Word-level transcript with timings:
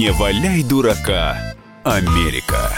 Не 0.00 0.12
валяй 0.12 0.62
дурака, 0.62 1.54
Америка. 1.84 2.72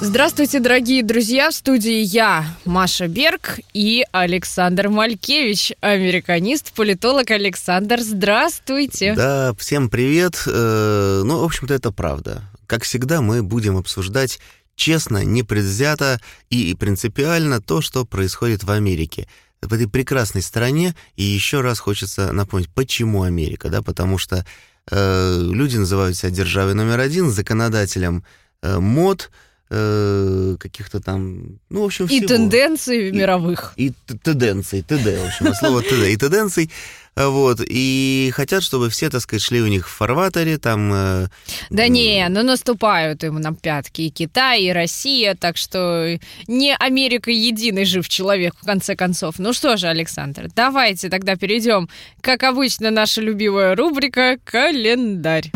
Здравствуйте, 0.00 0.60
дорогие 0.60 1.02
друзья! 1.02 1.50
В 1.50 1.54
студии 1.54 1.98
я, 1.98 2.46
Маша 2.64 3.08
Берг 3.08 3.58
и 3.72 4.04
Александр 4.12 4.88
Малькевич, 4.88 5.72
американист, 5.80 6.72
политолог. 6.74 7.32
Александр, 7.32 8.00
здравствуйте! 8.00 9.16
Да, 9.16 9.52
всем 9.58 9.90
привет. 9.90 10.40
Э, 10.46 11.22
Ну, 11.24 11.40
в 11.40 11.42
общем-то, 11.44 11.74
это 11.74 11.90
правда. 11.90 12.44
Как 12.68 12.84
всегда, 12.84 13.20
мы 13.20 13.42
будем 13.42 13.76
обсуждать 13.76 14.38
честно, 14.76 15.24
непредвзято 15.24 16.20
и 16.50 16.72
принципиально 16.74 17.60
то, 17.60 17.80
что 17.80 18.04
происходит 18.04 18.62
в 18.62 18.70
Америке. 18.70 19.26
В 19.60 19.72
этой 19.74 19.88
прекрасной 19.88 20.42
стране. 20.42 20.94
И 21.16 21.24
еще 21.24 21.62
раз 21.62 21.80
хочется 21.80 22.30
напомнить, 22.30 22.68
почему 22.72 23.24
Америка, 23.24 23.70
да, 23.70 23.82
потому 23.82 24.18
что 24.18 24.46
люди 24.92 25.76
называют 25.76 26.16
себя 26.16 26.30
державой 26.30 26.74
номер 26.74 27.00
один, 27.00 27.30
законодателем 27.30 28.24
э, 28.62 28.78
мод, 28.78 29.30
э, 29.70 30.56
каких-то 30.60 31.00
там, 31.00 31.58
ну, 31.70 31.82
в 31.82 31.84
общем, 31.84 32.04
И 32.06 32.08
всего. 32.08 32.28
тенденции 32.28 33.10
мировых. 33.10 33.72
И 33.76 33.90
т- 33.90 34.16
тенденций, 34.22 34.82
ТД, 34.82 34.92
в 35.18 35.26
общем, 35.26 35.46
от 35.48 35.56
слова 35.56 35.82
ТД, 35.82 36.06
и 36.08 36.16
тенденций, 36.16 36.70
вот, 37.16 37.60
и 37.66 38.30
хотят, 38.34 38.62
чтобы 38.62 38.90
все, 38.90 39.08
так 39.08 39.22
сказать, 39.22 39.42
шли 39.42 39.62
у 39.62 39.66
них 39.68 39.88
в 39.88 39.90
фарватере, 39.90 40.58
там... 40.58 40.92
э, 40.94 41.26
Да 41.70 41.88
не, 41.88 42.26
ну 42.28 42.42
наступают 42.42 43.24
им 43.24 43.36
на 43.40 43.54
пятки 43.54 44.02
и 44.02 44.10
Китай, 44.10 44.62
и 44.64 44.70
Россия, 44.72 45.34
так 45.34 45.56
что 45.56 46.18
не 46.46 46.76
Америка 46.76 47.30
единый 47.30 47.86
жив 47.86 48.06
человек, 48.08 48.54
в 48.60 48.66
конце 48.66 48.94
концов. 48.96 49.36
Ну 49.38 49.52
что 49.54 49.76
же, 49.78 49.86
Александр, 49.88 50.48
давайте 50.54 51.08
тогда 51.08 51.36
перейдем, 51.36 51.88
как 52.20 52.42
обычно, 52.42 52.90
наша 52.90 53.22
любимая 53.22 53.74
рубрика 53.74 54.36
«Календарь». 54.44 55.50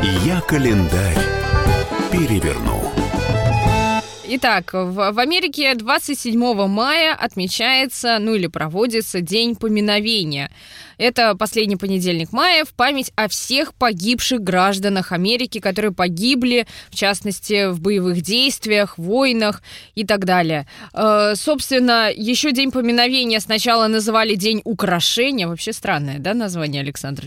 Я 0.00 0.40
календарь 0.40 1.18
переверну. 2.12 2.80
Итак, 4.28 4.72
в, 4.72 5.12
в 5.12 5.18
Америке 5.18 5.74
27 5.74 6.66
мая 6.68 7.14
отмечается, 7.14 8.18
ну 8.20 8.34
или 8.34 8.46
проводится 8.46 9.20
День 9.20 9.56
поминовения. 9.56 10.50
Это 10.98 11.34
последний 11.36 11.76
понедельник 11.76 12.32
мая 12.32 12.64
в 12.64 12.74
память 12.74 13.12
о 13.16 13.28
всех 13.28 13.72
погибших 13.74 14.40
гражданах 14.42 15.12
Америки, 15.12 15.60
которые 15.60 15.92
погибли, 15.92 16.66
в 16.90 16.96
частности, 16.96 17.70
в 17.70 17.80
боевых 17.80 18.20
действиях, 18.20 18.98
войнах 18.98 19.62
и 19.94 20.04
так 20.04 20.24
далее. 20.24 20.66
Э, 20.92 21.34
собственно, 21.36 22.10
еще 22.14 22.52
День 22.52 22.72
поминовения 22.72 23.40
сначала 23.40 23.86
называли 23.86 24.34
День 24.34 24.60
украшения. 24.64 25.46
Вообще 25.46 25.72
странное, 25.72 26.18
да, 26.18 26.34
название, 26.34 26.82
Александр? 26.82 27.24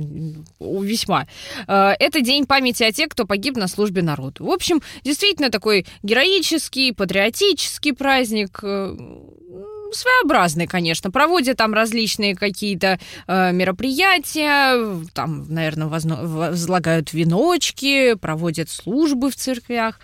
Весьма. 0.59 1.27
Э, 1.67 1.93
это 1.97 2.21
День 2.21 2.45
памяти 2.45 2.83
о 2.83 2.91
тех, 2.91 3.09
кто 3.09 3.25
погиб 3.25 3.55
на 3.55 3.67
службе 3.67 4.01
народу. 4.01 4.45
В 4.45 4.49
общем, 4.51 4.81
действительно 5.03 5.49
такой 5.49 5.85
героический, 6.03 6.91
патриотический 6.91 7.93
праздник. 7.93 8.59
Своеобразный, 9.91 10.67
конечно. 10.67 11.11
Проводят 11.11 11.57
там 11.57 11.73
различные 11.73 12.35
какие-то 12.35 12.99
э, 13.27 13.51
мероприятия, 13.51 15.03
там, 15.13 15.53
наверное, 15.53 15.87
возно- 15.87 16.25
возлагают 16.25 17.13
веночки, 17.13 18.15
проводят 18.15 18.69
службы 18.69 19.29
в 19.29 19.35
церквях. 19.35 19.99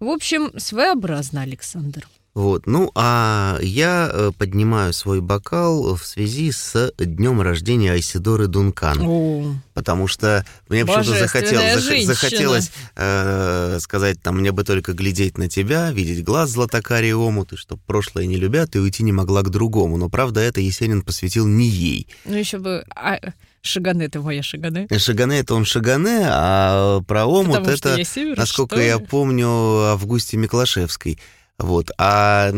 В 0.00 0.08
общем, 0.08 0.52
своеобразно, 0.58 1.42
Александр. 1.42 2.06
Вот, 2.34 2.66
ну, 2.66 2.90
а 2.96 3.58
я 3.62 4.10
э, 4.12 4.32
поднимаю 4.36 4.92
свой 4.92 5.20
бокал 5.20 5.94
в 5.94 6.04
связи 6.04 6.50
с 6.50 6.92
днем 6.98 7.40
рождения 7.40 7.92
Айсидоры 7.92 8.48
Дункан. 8.48 8.98
О, 9.02 9.54
Потому 9.72 10.08
что 10.08 10.44
мне 10.68 10.84
почему-то 10.84 11.16
захотел, 11.16 11.60
зах- 11.60 12.02
захотелось 12.02 12.72
э, 12.96 13.78
сказать, 13.80 14.20
там, 14.20 14.40
мне 14.40 14.50
бы 14.50 14.64
только 14.64 14.94
глядеть 14.94 15.38
на 15.38 15.48
тебя, 15.48 15.92
видеть 15.92 16.24
глаз 16.24 16.50
златокарий 16.50 17.12
омут, 17.12 17.52
и 17.52 17.56
чтоб 17.56 17.80
прошлое 17.86 18.26
не 18.26 18.36
любят, 18.36 18.74
и 18.74 18.80
уйти 18.80 19.04
не 19.04 19.12
могла 19.12 19.42
к 19.42 19.50
другому. 19.50 19.96
Но, 19.96 20.08
правда, 20.08 20.40
это 20.40 20.60
Есенин 20.60 21.02
посвятил 21.02 21.46
не 21.46 21.68
ей. 21.68 22.08
ну 22.24 22.36
еще 22.36 22.58
бы... 22.58 22.84
А, 22.96 23.20
Шагане, 23.62 24.08
ты 24.08 24.20
моя 24.20 24.42
Шагане. 24.42 24.88
Шагане 24.98 25.38
это 25.38 25.54
он 25.54 25.64
Шагане, 25.64 26.22
а 26.24 27.00
про 27.02 27.26
омут 27.26 27.58
Потому 27.58 27.76
это, 27.76 28.04
север, 28.04 28.36
насколько 28.36 28.80
я 28.80 28.98
ли? 28.98 29.06
помню, 29.06 29.48
Августе 29.48 30.36
Миклашевской. 30.36 31.18
Вот, 31.58 31.92
а, 31.98 32.50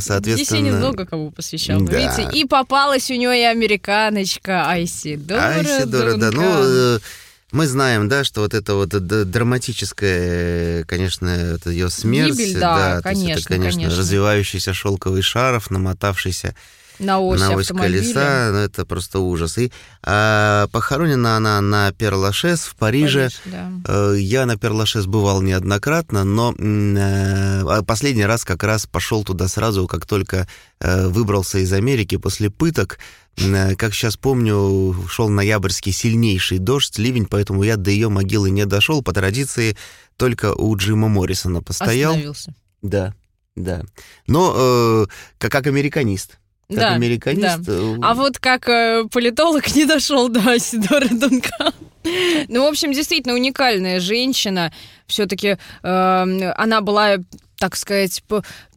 соответственно... 0.00 0.58
Есенин 0.58 0.76
много 0.76 1.06
кого 1.06 1.30
посвящал. 1.30 1.80
Да. 1.80 1.96
Видите, 1.96 2.28
и 2.36 2.44
попалась 2.44 3.08
у 3.10 3.14
него 3.14 3.32
и 3.32 3.42
американочка 3.42 4.68
Айсидора 4.68 5.54
Айсидора, 5.58 6.16
да, 6.16 6.30
ну, 6.32 6.42
Дункан. 6.42 6.62
э, 6.64 6.98
мы 7.52 7.66
знаем, 7.68 8.08
да, 8.08 8.24
что 8.24 8.40
вот 8.40 8.54
это 8.54 8.74
вот 8.74 8.88
драматическая, 8.88 10.84
конечно, 10.84 11.28
это 11.28 11.70
ее 11.70 11.88
смерть. 11.88 12.32
Гибель, 12.36 12.58
да, 12.58 13.00
то 13.00 13.10
есть 13.10 13.22
это, 13.22 13.30
конечно, 13.30 13.48
конечно, 13.48 13.80
конечно. 13.82 13.98
развивающийся 13.98 14.74
шелковый 14.74 15.22
шарф, 15.22 15.70
намотавшийся 15.70 16.56
на 16.98 17.20
ось 17.20 17.40
на 17.40 17.54
ось 17.54 17.68
колеса, 17.68 18.50
ну, 18.52 18.58
это 18.58 18.84
просто 18.86 19.18
ужас. 19.18 19.58
И 19.58 19.72
а, 20.02 20.66
похоронена 20.68 21.36
она 21.36 21.60
на 21.60 21.92
Перлашес 21.92 22.60
в 22.60 22.76
Париже. 22.76 23.30
Париж, 23.30 23.40
да. 23.46 23.70
Э, 23.86 24.16
Я 24.18 24.46
на 24.46 24.56
Перлашес 24.56 25.06
бывал 25.06 25.42
неоднократно, 25.42 26.24
но 26.24 26.54
э, 26.56 27.62
а 27.66 27.82
последний 27.82 28.24
раз 28.24 28.44
как 28.44 28.62
раз 28.62 28.86
пошел 28.86 29.24
туда 29.24 29.48
сразу, 29.48 29.86
как 29.86 30.06
только 30.06 30.48
э, 30.80 31.08
выбрался 31.08 31.58
из 31.58 31.72
Америки 31.72 32.16
после 32.16 32.50
пыток. 32.50 32.98
Как 33.78 33.94
сейчас 33.94 34.18
помню, 34.18 34.94
шел 35.08 35.30
ноябрьский 35.30 35.92
сильнейший 35.92 36.58
дождь, 36.58 36.98
ливень, 36.98 37.24
поэтому 37.24 37.62
я 37.62 37.76
до 37.76 37.90
ее 37.90 38.10
могилы 38.10 38.50
не 38.50 38.66
дошел. 38.66 39.02
По 39.02 39.12
традиции 39.12 39.74
только 40.18 40.52
у 40.54 40.76
Джима 40.76 41.08
Моррисона 41.08 41.62
постоял. 41.62 42.12
Остановился. 42.12 42.54
Да, 42.82 43.14
да. 43.56 43.82
Но 44.26 44.54
э, 44.54 45.06
как, 45.38 45.50
как 45.52 45.66
американист. 45.66 46.38
Как 46.74 46.80
Да, 46.80 46.94
американист. 46.94 47.60
да. 47.60 47.72
э, 47.72 47.96
А 48.02 48.14
вот 48.14 48.38
как 48.38 48.68
э, 48.68 49.04
политолог 49.10 49.66
не 49.76 49.84
дошел 49.84 50.28
до 50.28 50.40
Айсидоры 50.40 51.08
Дункан. 51.08 51.72
Ну, 52.48 52.64
в 52.64 52.68
общем, 52.68 52.92
действительно 52.92 53.34
уникальная 53.34 54.00
женщина. 54.00 54.72
Все-таки 55.06 55.56
она 55.82 56.80
была, 56.80 57.16
так 57.58 57.76
сказать, 57.76 58.22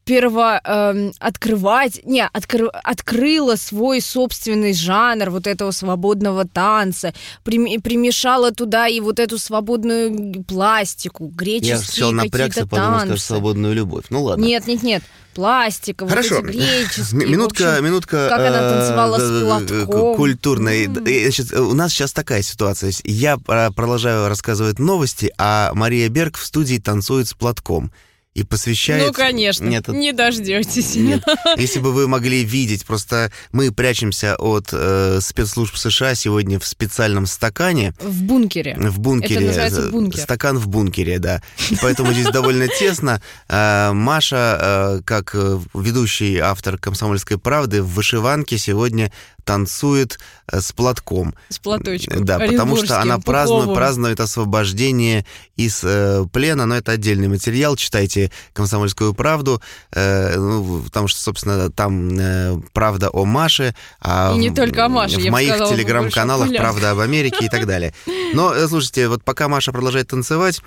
перво 0.05 0.61
эм, 0.63 1.13
открывать, 1.19 1.99
не, 2.05 2.29
откры- 2.31 2.69
открыла 2.83 3.55
свой 3.55 4.01
собственный 4.01 4.73
жанр 4.73 5.31
вот 5.31 5.47
этого 5.47 5.71
свободного 5.71 6.47
танца, 6.47 7.13
прим- 7.43 7.81
примешала 7.81 8.51
туда 8.51 8.87
и 8.87 8.99
вот 8.99 9.19
эту 9.19 9.39
свободную 9.39 10.43
пластику, 10.43 11.25
я 11.25 11.31
греческие 11.35 11.77
сначала 11.79 12.11
напрягся, 12.11 12.61
какие-то 12.61 12.69
подумал, 12.69 12.99
скажешь, 12.99 13.07
танцы. 13.09 13.25
свободную 13.25 13.73
любовь. 13.73 14.05
Ну 14.11 14.23
ладно. 14.23 14.43
Нет, 14.43 14.67
нет, 14.67 14.83
нет, 14.83 15.03
пластика, 15.33 16.07
Хорошо. 16.07 16.35
вот 16.35 16.49
эти 16.49 16.57
греческие. 16.57 17.27
Минутка, 17.27 17.71
общем, 17.73 17.85
минутка. 17.85 18.27
как 18.29 18.39
она 18.39 18.61
э, 18.61 18.69
танцевала 18.69 19.17
с 19.17 19.21
э, 19.21 19.41
э, 19.41 19.85
платком. 19.85 20.15
Культурной. 20.15 20.85
Э, 20.85 21.21
значит, 21.23 21.51
у 21.51 21.73
нас 21.73 21.91
сейчас 21.91 22.13
такая 22.13 22.43
ситуация. 22.43 22.93
Я 23.03 23.39
э, 23.47 23.71
продолжаю 23.71 24.29
рассказывать 24.29 24.77
новости, 24.77 25.33
а 25.39 25.71
Мария 25.73 26.07
Берг 26.09 26.37
в 26.37 26.45
студии 26.45 26.77
танцует 26.77 27.27
с 27.27 27.33
платком. 27.33 27.91
И 28.35 28.43
посвящает... 28.43 29.07
Ну, 29.07 29.13
конечно, 29.13 29.63
Нет, 29.63 29.87
не 29.87 30.11
дождетесь. 30.11 30.95
нет. 30.95 31.23
Если 31.55 31.79
бы 31.79 31.93
вы 31.93 32.09
могли 32.09 32.43
видеть, 32.43 32.85
просто 32.85 33.31
мы 33.53 33.71
прячемся 33.71 34.35
от 34.35 34.69
э, 34.73 35.19
спецслужб 35.21 35.77
США 35.77 36.15
сегодня 36.15 36.59
в 36.59 36.67
специальном 36.67 37.27
стакане. 37.27 37.93
В 38.01 38.23
бункере. 38.23 38.75
В 38.77 38.99
бункере. 38.99 39.35
Это 39.35 39.45
называется 39.45 39.89
бункер. 39.89 40.19
Стакан 40.19 40.57
в 40.57 40.67
бункере, 40.67 41.17
да. 41.17 41.41
И 41.69 41.77
поэтому 41.81 42.11
здесь 42.11 42.27
довольно 42.27 42.67
тесно. 42.67 43.21
Э, 43.47 43.93
Маша, 43.93 44.97
э, 44.99 45.01
как 45.05 45.31
э, 45.33 45.59
ведущий 45.73 46.37
автор 46.39 46.77
«Комсомольской 46.77 47.37
правды», 47.37 47.81
в 47.81 47.87
вышиванке 47.93 48.57
сегодня 48.57 49.13
танцует 49.45 50.19
э, 50.51 50.59
с 50.59 50.73
платком. 50.73 51.35
С 51.49 51.59
платочком. 51.59 52.25
Да, 52.25 52.39
потому 52.39 52.75
что 52.75 52.99
она 52.99 53.19
празднует, 53.19 53.73
празднует 53.73 54.19
освобождение 54.19 55.25
из 55.55 55.81
э, 55.83 56.25
плена, 56.33 56.65
но 56.65 56.75
это 56.75 56.93
отдельный 56.93 57.27
материал. 57.27 57.75
Читайте 57.77 58.31
«Комсомольскую 58.53 59.13
правду», 59.13 59.61
э, 59.91 60.37
ну, 60.37 60.81
потому 60.81 61.07
что, 61.07 61.21
собственно, 61.21 61.71
там 61.71 62.17
э, 62.19 62.59
правда 62.73 63.09
о 63.09 63.23
Маше. 63.23 63.75
А 64.01 64.33
И 64.35 64.37
не 64.39 64.49
только 64.49 64.85
о 64.85 64.89
Маше, 64.89 65.19
В 65.19 65.29
моих 65.29 65.53
сказала, 65.53 65.73
телеграм-каналах 65.73 66.49
«Правда 66.57 66.91
об 66.91 66.99
Америке» 66.99 67.45
и 67.45 67.49
так 67.49 67.67
далее. 67.67 67.93
Но, 68.33 68.53
э, 68.53 68.67
слушайте, 68.67 69.07
вот 69.07 69.23
пока 69.23 69.47
Маша 69.47 69.71
продолжает 69.71 70.07
танцевать, 70.07 70.61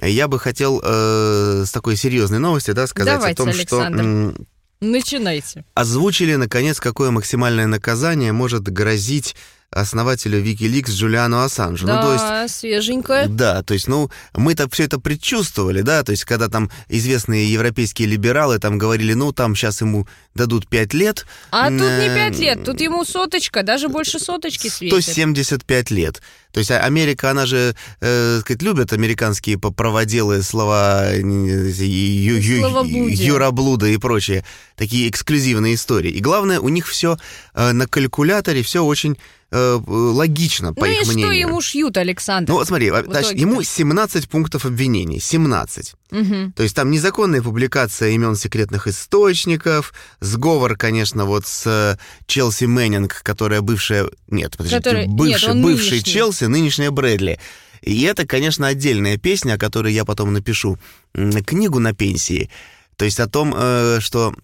я 0.00 0.26
бы 0.26 0.38
хотел 0.38 0.80
э, 0.82 1.64
с 1.66 1.70
такой 1.70 1.96
серьезной 1.96 2.38
новости 2.38 2.70
да, 2.70 2.86
сказать 2.86 3.14
Давайте, 3.14 3.34
о 3.34 3.44
том, 3.44 3.48
Александр. 3.50 4.34
что 4.34 4.44
Начинайте. 4.82 5.64
озвучили, 5.74 6.34
наконец, 6.34 6.80
какое 6.80 7.12
максимальное 7.12 7.68
наказание 7.68 8.32
может 8.32 8.64
грозить 8.64 9.36
основателю 9.72 10.42
Wikileaks 10.42 10.90
Джулиану 10.90 11.40
Ассанжу. 11.40 11.86
Да, 11.86 11.96
Ну, 11.96 12.02
то 12.02 12.12
есть 12.42 12.54
свеженько. 12.58 13.26
да, 13.28 13.62
то 13.62 13.74
есть, 13.74 13.88
ну, 13.88 14.10
мы-то 14.34 14.68
все 14.70 14.84
это 14.84 14.98
предчувствовали, 14.98 15.82
да, 15.82 16.02
то 16.02 16.12
есть, 16.12 16.24
когда 16.24 16.48
там 16.48 16.70
известные 16.88 17.50
европейские 17.52 18.08
либералы 18.08 18.58
там 18.58 18.78
говорили, 18.78 19.14
ну, 19.14 19.32
там 19.32 19.56
сейчас 19.56 19.80
ему 19.80 20.06
дадут 20.34 20.68
5 20.68 20.94
лет. 20.94 21.26
А 21.50 21.68
тут 21.68 21.80
не 21.80 21.86
э, 22.08 22.14
пять 22.14 22.38
лет, 22.38 22.64
тут 22.64 22.80
ему 22.80 23.04
соточка, 23.04 23.62
даже 23.62 23.88
больше 23.88 24.18
соточки 24.18 24.68
светит. 24.68 25.02
175 25.02 25.90
лет. 25.90 26.22
То 26.52 26.58
есть 26.60 26.70
а- 26.70 26.80
Америка, 26.80 27.30
она 27.30 27.46
же, 27.46 27.74
э, 28.00 28.40
сказать, 28.40 28.62
любит 28.62 28.92
американские 28.92 29.58
праводелы, 29.58 30.42
слова 30.42 31.12
э, 31.12 31.20
ю- 31.20 32.36
ю- 32.36 33.08
юроблуда 33.08 33.86
и 33.86 33.96
прочие 33.96 34.44
такие 34.76 35.08
эксклюзивные 35.08 35.74
истории. 35.74 36.10
И 36.10 36.20
главное, 36.20 36.60
у 36.60 36.68
них 36.68 36.86
все 36.88 37.16
на 37.54 37.86
калькуляторе, 37.86 38.62
все 38.62 38.84
очень 38.84 39.16
э, 39.52 39.78
логично, 39.86 40.72
по 40.72 40.86
ну 40.86 40.92
их 40.92 41.02
и 41.02 41.06
мнению. 41.12 41.26
что 41.26 41.32
ему 41.32 41.60
шьют, 41.60 41.96
Александр? 41.96 42.50
Ну 42.50 42.58
вот 42.58 42.66
смотри, 42.66 42.88
а, 42.88 43.04
значит, 43.04 43.34
ему 43.34 43.62
17 43.62 44.28
пунктов 44.28 44.64
обвинений, 44.64 45.20
17. 45.20 45.94
Мгм. 46.10 46.52
То 46.52 46.62
есть 46.62 46.74
там 46.74 46.90
незаконная 46.90 47.42
публикация 47.42 48.10
имен 48.10 48.34
секретных 48.34 48.88
источников, 48.88 49.92
сговор, 50.20 50.76
конечно, 50.76 51.26
вот 51.26 51.46
с 51.46 51.66
э, 51.66 51.98
Челси 52.26 52.64
Мэннинг, 52.64 53.22
которая 53.22 53.60
бывшая... 53.60 54.08
Нет, 54.28 54.56
подождите, 54.56 54.82
Которая- 54.82 55.06
нет, 55.06 55.16
бывший, 55.16 55.50
он 55.50 55.62
бывший 55.62 55.90
нынешний. 55.90 56.12
Челси, 56.12 56.44
нынешняя 56.44 56.90
Брэдли. 56.90 57.38
И 57.82 58.02
это, 58.02 58.26
конечно, 58.26 58.66
отдельная 58.66 59.18
песня, 59.18 59.54
о 59.54 59.58
которой 59.58 59.92
я 59.92 60.04
потом 60.04 60.32
напишу 60.32 60.78
книгу 61.12 61.78
на 61.78 61.92
пенсии. 61.92 62.50
То 62.96 63.04
есть 63.04 63.18
о 63.20 63.26
том, 63.26 63.54
э, 63.56 63.98
что 64.00 64.34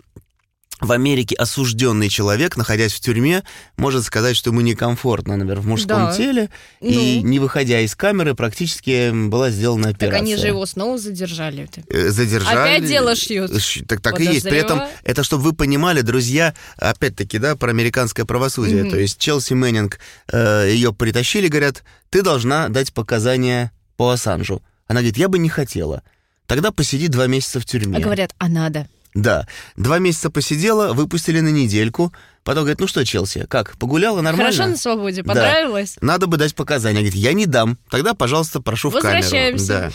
в 0.81 0.93
Америке 0.93 1.35
осужденный 1.35 2.09
человек, 2.09 2.57
находясь 2.57 2.93
в 2.93 3.01
тюрьме, 3.01 3.43
может 3.77 4.05
сказать, 4.05 4.37
что 4.37 4.51
ему 4.51 4.61
некомфортно, 4.61 5.37
например, 5.37 5.61
в 5.61 5.67
мужском 5.67 6.07
Да. 6.07 6.17
теле, 6.17 6.51
и 6.81 7.21
Ну. 7.23 7.29
не 7.29 7.39
выходя 7.39 7.81
из 7.81 7.95
камеры, 7.97 8.35
практически 8.35 9.11
была 9.29 9.51
сделана 9.51 9.89
Так 9.89 9.95
операция. 9.97 10.19
они 10.21 10.37
же 10.37 10.47
его 10.47 10.65
снова 10.67 10.99
задержали. 10.99 11.69
Э, 11.89 12.09
задержали. 12.11 12.57
Опять 12.57 12.87
дело 12.87 13.17
шьют. 13.17 13.61
Ш- 13.61 13.85
Так, 13.87 14.01
так 14.01 14.21
и 14.21 14.25
есть. 14.25 14.45
При 14.49 14.59
этом, 14.59 14.83
это 15.05 15.23
чтобы 15.25 15.43
вы 15.45 15.53
понимали, 15.53 16.01
друзья, 16.03 16.55
опять-таки, 16.77 17.39
да, 17.39 17.57
про 17.57 17.71
американское 17.71 18.25
правосудие. 18.25 18.83
Мгм. 18.83 18.91
То 18.93 18.99
есть 18.99 19.19
Челси 19.19 19.55
Мэннинг, 19.55 19.99
э, 20.33 20.69
ее 20.71 20.93
притащили, 20.93 21.49
говорят, 21.49 21.83
ты 22.11 22.23
должна 22.23 22.69
дать 22.69 22.93
показания 22.93 23.73
по 23.97 24.11
Ассанжу. 24.11 24.63
Она 24.87 25.01
говорит, 25.01 25.19
я 25.19 25.29
бы 25.29 25.39
не 25.39 25.49
хотела. 25.49 26.03
Тогда 26.47 26.71
посиди 26.71 27.09
два 27.09 27.27
месяца 27.27 27.61
в 27.61 27.67
тюрьме. 27.67 27.99
А 27.99 28.01
говорят, 28.01 28.31
а 28.39 28.49
надо. 28.49 28.89
Да. 29.23 29.47
Два 29.77 29.99
месяца 29.99 30.31
посидела, 30.31 30.93
выпустили 30.93 31.41
на 31.41 31.49
недельку. 31.49 32.13
Потом 32.45 32.63
говорит, 32.63 32.81
ну 32.81 32.87
что, 32.87 33.05
Челси, 33.05 33.47
как, 33.49 33.77
погуляла 33.77 34.21
нормально? 34.21 34.53
Хорошо 34.53 34.71
на 34.71 34.77
свободе, 34.77 35.23
Да. 35.23 35.35
понравилось? 35.35 35.97
Надо 36.01 36.27
бы 36.27 36.37
дать 36.37 36.55
показания. 36.55 37.01
Говорит, 37.01 37.15
я 37.15 37.33
не 37.33 37.47
дам. 37.47 37.79
Тогда, 37.91 38.15
пожалуйста, 38.15 38.61
прошу 38.61 38.91
в 38.91 38.95
камеру. 38.95 39.17
Возвращаемся. 39.23 39.67
Да. 39.69 39.91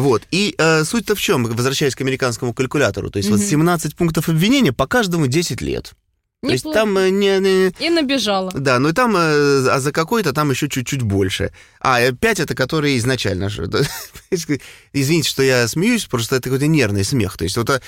Вот. 0.00 0.22
И 0.30 0.54
э, 0.58 0.84
суть-то 0.84 1.14
в 1.14 1.20
чем, 1.20 1.44
возвращаясь 1.44 1.94
к 1.94 2.00
американскому 2.00 2.52
калькулятору. 2.52 3.10
То 3.10 3.18
есть 3.18 3.28
вот 3.30 3.38
Мгм. 3.40 3.46
17 3.48 3.94
пунктов 3.96 4.28
обвинения, 4.28 4.72
по 4.72 4.86
каждому 4.86 5.26
10 5.26 5.60
лет. 5.60 5.92
То 6.42 6.48
есть 6.50 6.64
Неплохо. 6.64 6.78
там 6.80 6.98
э, 6.98 7.10
не, 7.10 7.38
не- 7.38 7.68
И 7.78 7.88
набежала. 7.90 8.50
Да, 8.52 8.80
ну 8.80 8.88
и 8.88 8.92
там, 8.92 9.14
э, 9.16 9.68
а 9.68 9.78
за 9.78 9.92
какой-то 9.92 10.32
там 10.32 10.50
еще 10.50 10.68
чуть-чуть 10.68 11.02
больше. 11.02 11.52
А, 11.80 12.00
5 12.10 12.40
это 12.40 12.54
которые 12.56 12.98
изначально 12.98 13.48
да. 13.68 13.80
Извините, 14.92 15.28
что 15.28 15.42
я 15.42 15.68
смеюсь, 15.68 16.06
просто 16.06 16.36
это 16.36 16.44
какой-то 16.44 16.66
нервный 16.66 17.04
смех. 17.04 17.36
То 17.36 17.44
есть 17.44 17.56
вот 17.56 17.70
а, 17.70 17.80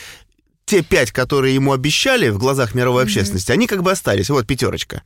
те 0.67 0.83
пять, 0.83 1.13
которые 1.13 1.55
ему 1.55 1.73
обещали 1.73 2.29
в 2.31 2.39
глазах 2.39 2.75
мировой 2.75 3.03
Мгм. 3.03 3.09
общественности, 3.11 3.53
они 3.53 3.67
как 3.67 3.83
бы 3.83 3.91
остались. 3.93 4.31
Вот 4.31 4.47
пятерочка. 4.47 5.03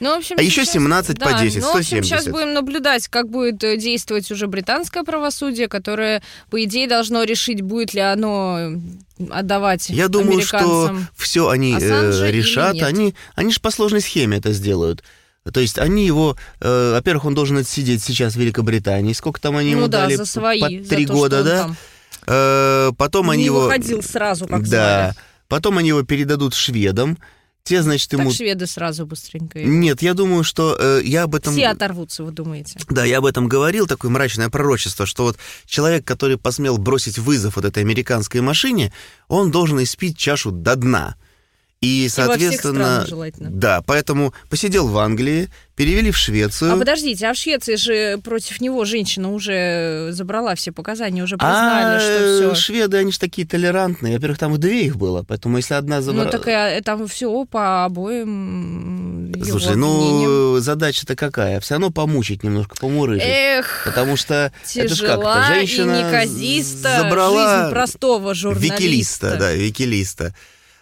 Ну, 0.00 0.14
в 0.14 0.18
общем, 0.18 0.36
А 0.38 0.42
еще 0.42 0.62
сейчас- 0.64 0.74
17 0.74 1.18
по 1.18 1.30
да, 1.30 1.42
10, 1.42 1.60
ну, 1.60 1.72
в 1.72 1.76
общем, 1.76 1.84
170. 2.02 2.22
сейчас 2.22 2.32
будем 2.32 2.54
наблюдать, 2.54 3.06
как 3.08 3.28
будет 3.28 3.62
э, 3.62 3.76
действовать 3.76 4.30
уже 4.30 4.46
британское 4.46 5.02
правосудие, 5.04 5.68
которое, 5.68 6.22
по 6.50 6.62
идее, 6.64 6.88
должно 6.88 7.22
решить, 7.24 7.60
будет 7.60 7.92
ли 7.92 8.00
оно 8.00 8.56
э, 8.58 9.26
отдавать 9.30 9.90
Я 9.90 10.08
думаю, 10.08 10.40
что 10.40 10.96
все 11.16 11.48
они 11.50 11.76
э, 11.78 12.30
решат. 12.30 12.82
Они, 12.82 13.14
они 13.34 13.52
же 13.52 13.60
по 13.60 13.70
сложной 13.70 14.00
схеме 14.00 14.38
это 14.38 14.52
сделают. 14.52 15.04
То 15.52 15.60
есть 15.60 15.78
они 15.78 16.06
его, 16.06 16.38
э, 16.60 16.92
во-первых, 16.94 17.26
он 17.26 17.34
должен 17.34 17.58
отсидеть 17.58 18.02
сейчас 18.02 18.32
в 18.34 18.36
Великобритании. 18.38 19.12
Сколько 19.12 19.38
там 19.42 19.58
они 19.58 19.72
ну 19.74 19.80
ему 19.80 19.88
да, 19.88 20.04
дали? 20.04 20.14
за 20.16 20.24
свои. 20.24 20.60
По 20.60 20.68
три 20.88 21.04
года, 21.04 21.44
да? 21.44 21.58
там 21.64 21.76
Э, 22.26 22.90
потом 22.96 23.30
они 23.30 23.42
не 23.42 23.46
его... 23.46 23.62
выходил 23.62 24.02
сразу, 24.02 24.46
как 24.46 24.68
да. 24.68 24.68
звали. 24.68 25.14
Потом 25.48 25.78
они 25.78 25.88
его 25.88 26.02
передадут 26.02 26.54
шведам. 26.54 27.18
Те, 27.64 27.80
значит, 27.80 28.10
Так 28.10 28.20
ему... 28.20 28.30
шведы 28.30 28.66
сразу 28.66 29.06
быстренько. 29.06 29.58
Нет, 29.58 30.02
я 30.02 30.12
думаю, 30.12 30.44
что 30.44 30.76
э, 30.78 31.00
я 31.02 31.22
об 31.22 31.34
этом... 31.34 31.54
Все 31.54 31.68
оторвутся, 31.68 32.22
вы 32.22 32.30
думаете? 32.30 32.78
Да, 32.90 33.06
я 33.06 33.18
об 33.18 33.24
этом 33.24 33.48
говорил, 33.48 33.86
такое 33.86 34.10
мрачное 34.10 34.50
пророчество, 34.50 35.06
что 35.06 35.24
вот 35.24 35.38
человек, 35.64 36.04
который 36.04 36.36
посмел 36.36 36.76
бросить 36.76 37.18
вызов 37.18 37.56
вот 37.56 37.64
этой 37.64 37.82
американской 37.82 38.42
машине, 38.42 38.92
он 39.28 39.50
должен 39.50 39.82
испить 39.82 40.18
чашу 40.18 40.50
до 40.50 40.76
дна. 40.76 41.16
И, 41.84 42.04
И 42.04 42.08
во 42.08 42.08
всех 42.08 42.24
соответственно, 42.26 43.06
да, 43.38 43.82
поэтому 43.86 44.32
посидел 44.48 44.88
в 44.88 44.98
Англии, 44.98 45.50
перевели 45.76 46.10
в 46.10 46.16
Швецию. 46.16 46.72
А 46.72 46.76
подождите, 46.76 47.26
а 47.26 47.32
в 47.32 47.36
Швеции 47.36 47.76
же 47.76 48.18
против 48.18 48.60
него 48.60 48.84
женщина 48.84 49.32
уже 49.32 50.08
забрала 50.12 50.54
все 50.54 50.72
показания, 50.72 51.22
уже 51.22 51.36
признали, 51.36 51.96
А, 51.96 52.00
что 52.00 52.10
э, 52.10 52.52
все. 52.52 52.54
шведы, 52.54 52.96
они 52.98 53.12
же 53.12 53.18
такие 53.18 53.46
толерантные. 53.46 54.14
Во-первых, 54.14 54.38
там 54.38 54.58
две 54.58 54.84
их 54.86 54.96
было, 54.96 55.24
поэтому 55.24 55.56
если 55.56 55.74
одна 55.74 56.00
забрала... 56.00 56.26
Ну 56.26 56.30
так 56.30 56.46
и, 56.46 56.80
там 56.82 57.06
все 57.08 57.44
по 57.44 57.84
обоим 57.84 59.32
Слушай, 59.42 59.76
ну 59.76 60.58
задача-то 60.60 61.16
какая? 61.16 61.60
Все 61.60 61.74
равно 61.74 61.90
помучить 61.90 62.42
немножко, 62.42 62.76
помурыжить. 62.76 63.22
Эх, 63.24 63.82
Потому 63.84 64.16
что 64.16 64.52
это 64.74 64.88
ж 64.88 64.98
тяжела 64.98 65.34
как-то 65.34 65.54
женщина 65.54 65.92
и 65.92 66.04
неказиста 66.04 67.00
забрала 67.02 67.58
жизнь 67.62 67.70
простого 67.74 68.34
журналиста. 68.34 68.74
Викилиста, 68.74 69.36
да, 69.36 69.52
викилиста. 69.52 70.34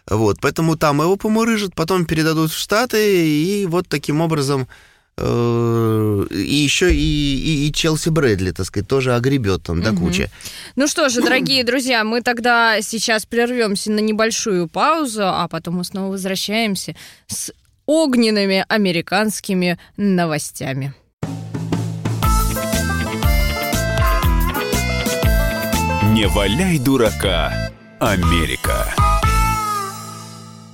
Вот, 0.08 0.38
поэтому 0.40 0.76
там 0.76 1.00
его 1.00 1.16
помурыжат, 1.16 1.74
потом 1.74 2.04
передадут 2.06 2.50
в 2.50 2.58
Штаты, 2.58 3.26
и 3.28 3.66
вот 3.66 3.88
таким 3.88 4.20
образом 4.20 4.66
э, 5.16 6.26
и 6.30 6.54
еще 6.54 6.92
и, 6.92 6.96
и, 6.96 7.68
и 7.68 7.72
Челси 7.72 8.08
Брэдли, 8.08 8.50
так 8.50 8.66
сказать, 8.66 8.88
тоже 8.88 9.14
огребет 9.14 9.62
там 9.62 9.80
до 9.82 9.92
Мгм. 9.92 10.00
кучи. 10.06 10.30
Ну 10.74 10.88
что 10.88 11.08
же, 11.08 11.22
дорогие 11.22 11.62
друзья, 11.64 12.02
мы 12.02 12.20
тогда 12.22 12.80
сейчас 12.82 13.26
прервемся 13.26 13.92
на 13.92 14.00
небольшую 14.00 14.68
паузу, 14.68 15.22
а 15.24 15.46
потом 15.48 15.76
мы 15.76 15.84
снова 15.84 16.10
возвращаемся 16.12 16.96
с 17.28 17.52
огненными 17.86 18.64
американскими 18.68 19.78
новостями. 19.96 20.94
Не 26.12 26.26
валяй 26.28 26.78
дурака, 26.78 27.70
Америка. 27.98 28.92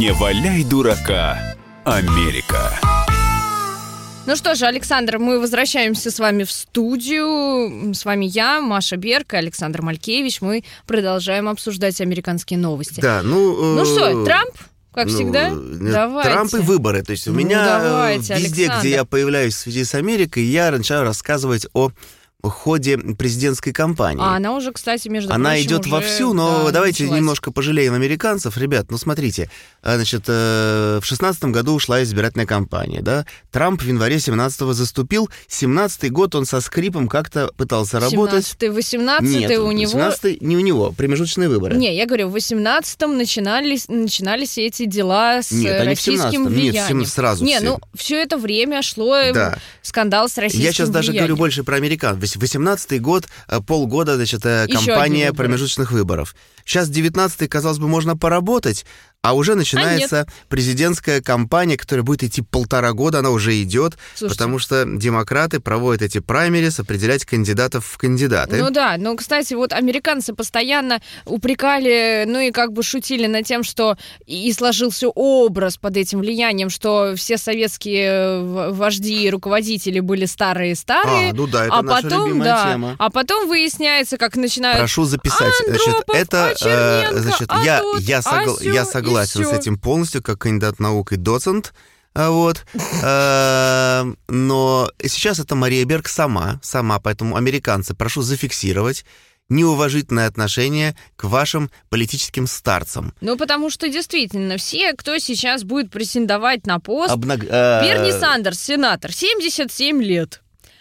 Не 0.00 0.14
валяй 0.14 0.64
дурака, 0.64 1.56
Америка. 1.84 2.72
Ну 4.26 4.34
что 4.34 4.54
же, 4.54 4.64
Александр, 4.64 5.18
мы 5.18 5.38
возвращаемся 5.38 6.10
с 6.10 6.18
вами 6.18 6.44
в 6.44 6.50
студию. 6.50 7.92
С 7.92 8.06
вами 8.06 8.24
я, 8.24 8.62
Маша 8.62 8.96
Берг 8.96 9.34
и 9.34 9.36
Александр 9.36 9.82
Малькевич. 9.82 10.40
Мы 10.40 10.64
продолжаем 10.86 11.50
обсуждать 11.50 12.00
американские 12.00 12.58
новости. 12.58 13.02
Да, 13.02 13.20
ну... 13.22 13.74
Ну 13.74 13.82
э, 13.82 13.84
что, 13.84 14.24
Трамп, 14.24 14.54
как 14.94 15.08
ну, 15.08 15.12
всегда? 15.12 15.50
нет, 15.50 15.92
Давайте. 15.92 16.30
Трамп 16.30 16.54
и 16.54 16.58
выборы. 16.60 17.02
То 17.02 17.12
есть 17.12 17.28
у 17.28 17.32
Ну, 17.32 17.38
меня 17.38 17.60
э, 17.60 17.82
давайте, 17.82 18.34
везде, 18.36 18.62
Александр. 18.62 18.80
где 18.80 18.90
я 18.92 19.04
появляюсь 19.04 19.54
в 19.54 19.58
связи 19.58 19.84
с 19.84 19.94
Америкой, 19.94 20.44
я 20.44 20.70
начинаю 20.70 21.04
рассказывать 21.04 21.66
о 21.74 21.90
ходе 22.42 22.96
президентской 22.98 23.72
кампании. 23.72 24.22
А 24.22 24.36
она 24.36 24.54
уже, 24.54 24.72
кстати, 24.72 25.08
между 25.08 25.32
Она 25.32 25.50
прочим, 25.50 25.66
идет 25.66 25.80
уже, 25.80 25.90
вовсю, 25.90 26.32
но 26.32 26.64
да, 26.66 26.70
давайте 26.72 27.02
началась. 27.04 27.20
немножко 27.20 27.52
пожалеем 27.52 27.94
американцев. 27.94 28.56
Ребят, 28.56 28.90
ну 28.90 28.98
смотрите, 28.98 29.50
э, 29.82 29.96
значит, 29.96 30.24
э, 30.28 31.00
в 31.02 31.04
шестнадцатом 31.06 31.52
году 31.52 31.74
ушла 31.74 32.02
избирательная 32.02 32.46
кампания, 32.46 33.02
да? 33.02 33.26
Трамп 33.50 33.82
в 33.82 33.86
январе 33.86 34.16
17-го 34.16 34.72
заступил, 34.72 35.28
17-й 35.48 36.08
год 36.10 36.34
он 36.34 36.46
со 36.46 36.60
скрипом 36.60 37.08
как-то 37.08 37.50
пытался 37.56 38.00
работать. 38.00 38.44
17-й, 38.44 38.68
18 38.70 39.28
Нет, 39.28 39.58
у 39.58 39.70
него... 39.72 39.92
18-й 39.98 40.38
не 40.40 40.56
у 40.56 40.60
него, 40.60 40.92
промежуточные 40.92 41.48
выборы. 41.48 41.76
Не, 41.76 41.94
я 41.94 42.06
говорю, 42.06 42.28
в 42.28 42.36
18-м 42.36 43.16
начинались, 43.18 43.88
начинались 43.88 44.56
эти 44.58 44.86
дела 44.86 45.42
с 45.42 45.50
Нет, 45.50 45.72
э, 45.72 45.76
они 45.80 45.84
в 45.86 45.88
российским 45.88 46.28
17-м. 46.28 46.42
Нет, 46.44 46.52
влиянием. 46.52 46.84
всем 46.84 47.04
сразу 47.06 47.44
Не, 47.44 47.56
все. 47.58 47.64
ну, 47.64 47.80
все 47.94 48.22
это 48.22 48.38
время 48.38 48.82
шло 48.82 49.16
э, 49.16 49.32
Да. 49.32 49.58
скандал 49.82 50.28
с 50.28 50.36
российским 50.38 50.64
Я 50.64 50.72
сейчас 50.72 50.88
даже 50.90 51.08
влиянием. 51.10 51.26
говорю 51.28 51.36
больше 51.38 51.64
про 51.64 51.76
американ. 51.76 52.18
18-й 52.36 52.98
год, 52.98 53.28
э, 53.48 53.60
полгода, 53.60 54.16
значит, 54.16 54.44
э, 54.44 54.66
Еще 54.68 54.78
выборы. 55.28 55.36
промежуточных 55.36 55.92
выборов. 55.92 56.34
Сейчас 56.64 56.88
19-й, 56.90 57.48
казалось 57.48 57.78
бы, 57.78 57.88
можно 57.88 58.16
поработать, 58.16 58.84
а 59.22 59.34
уже 59.34 59.54
начинается 59.54 60.26
президентская 60.48 61.20
кампания, 61.20 61.76
которая 61.76 62.02
будет 62.02 62.22
идти 62.22 62.40
полтора 62.42 62.92
года, 62.92 63.18
она 63.18 63.30
уже 63.30 63.60
идет, 63.62 63.98
Слушайте. 64.14 64.34
потому 64.38 64.58
что 64.58 64.84
демократы 64.86 65.60
проводят 65.60 66.00
эти 66.02 66.20
праймерис, 66.20 66.80
определять 66.80 67.26
кандидатов 67.26 67.84
в 67.84 67.98
кандидаты. 67.98 68.56
Ну 68.62 68.70
да, 68.70 68.96
но, 68.98 69.14
кстати, 69.16 69.52
вот 69.52 69.72
американцы 69.74 70.32
постоянно 70.32 71.00
упрекали, 71.26 72.24
ну 72.26 72.38
и 72.40 72.50
как 72.50 72.72
бы 72.72 72.82
шутили 72.82 73.26
над 73.26 73.44
тем, 73.44 73.62
что 73.62 73.98
и 74.26 74.50
сложился 74.54 75.08
образ 75.08 75.76
под 75.76 75.98
этим 75.98 76.20
влиянием, 76.20 76.70
что 76.70 77.14
все 77.16 77.36
советские 77.36 78.08
э, 78.10 78.70
вожди 78.70 79.24
и 79.24 79.30
руководители 79.30 80.00
были 80.00 80.24
старые-старые, 80.24 81.30
А, 81.30 81.34
ну 81.34 81.46
да, 81.46 81.66
это 81.66 81.74
а 81.76 81.82
наша 81.82 82.02
потом, 82.04 82.26
любимая 82.28 82.48
да, 82.48 82.72
тема. 82.72 82.96
а 82.98 83.10
потом 83.10 83.48
выясняется, 83.48 84.16
как 84.16 84.36
начинают 84.36 84.78
Прошу 84.78 85.04
записать. 85.04 85.52
Значит, 85.66 85.86
Андропов, 85.88 86.16
это, 86.16 86.46
а 86.48 86.54
Черненко, 86.54 87.16
э, 87.16 87.20
значит, 87.20 87.48
а 87.50 87.64
я, 87.64 87.80
тот, 87.80 88.00
я, 88.00 88.18
а 88.18 88.20
согла- 88.22 88.58
сё, 88.58 88.72
я 88.72 88.82
и 88.82 88.86
согласен 89.10 89.44
с 89.44 89.52
этим 89.52 89.78
полностью, 89.78 90.22
как 90.22 90.38
кандидат 90.38 90.80
наук 90.80 91.12
и 91.12 91.16
доцент. 91.16 91.72
А 92.14 92.30
Вот. 92.30 92.64
Э, 93.02 94.12
Но 94.28 94.90
сейчас 95.02 95.38
это 95.38 95.54
Мария 95.54 95.84
Берг 95.84 96.08
сама, 96.08 96.60
сама, 96.62 96.98
поэтому 96.98 97.36
американцы, 97.36 97.94
прошу 97.94 98.22
зафиксировать 98.22 99.04
неуважительное 99.48 100.28
отношение 100.28 100.96
к 101.16 101.24
вашим 101.24 101.70
политическим 101.88 102.46
старцам. 102.46 103.12
Ну, 103.20 103.36
потому 103.36 103.68
что 103.68 103.88
действительно, 103.88 104.56
все, 104.56 104.92
кто 104.94 105.18
сейчас 105.18 105.64
будет 105.64 105.90
претендовать 105.90 106.66
на 106.66 106.78
пост, 106.78 107.12
Обнаг- 107.12 107.46
э, 107.48 107.82
Берни 107.84 108.12
Сандерс, 108.12 108.60
сенатор, 108.60 109.12
77 109.12 110.02
лет. 110.02 110.40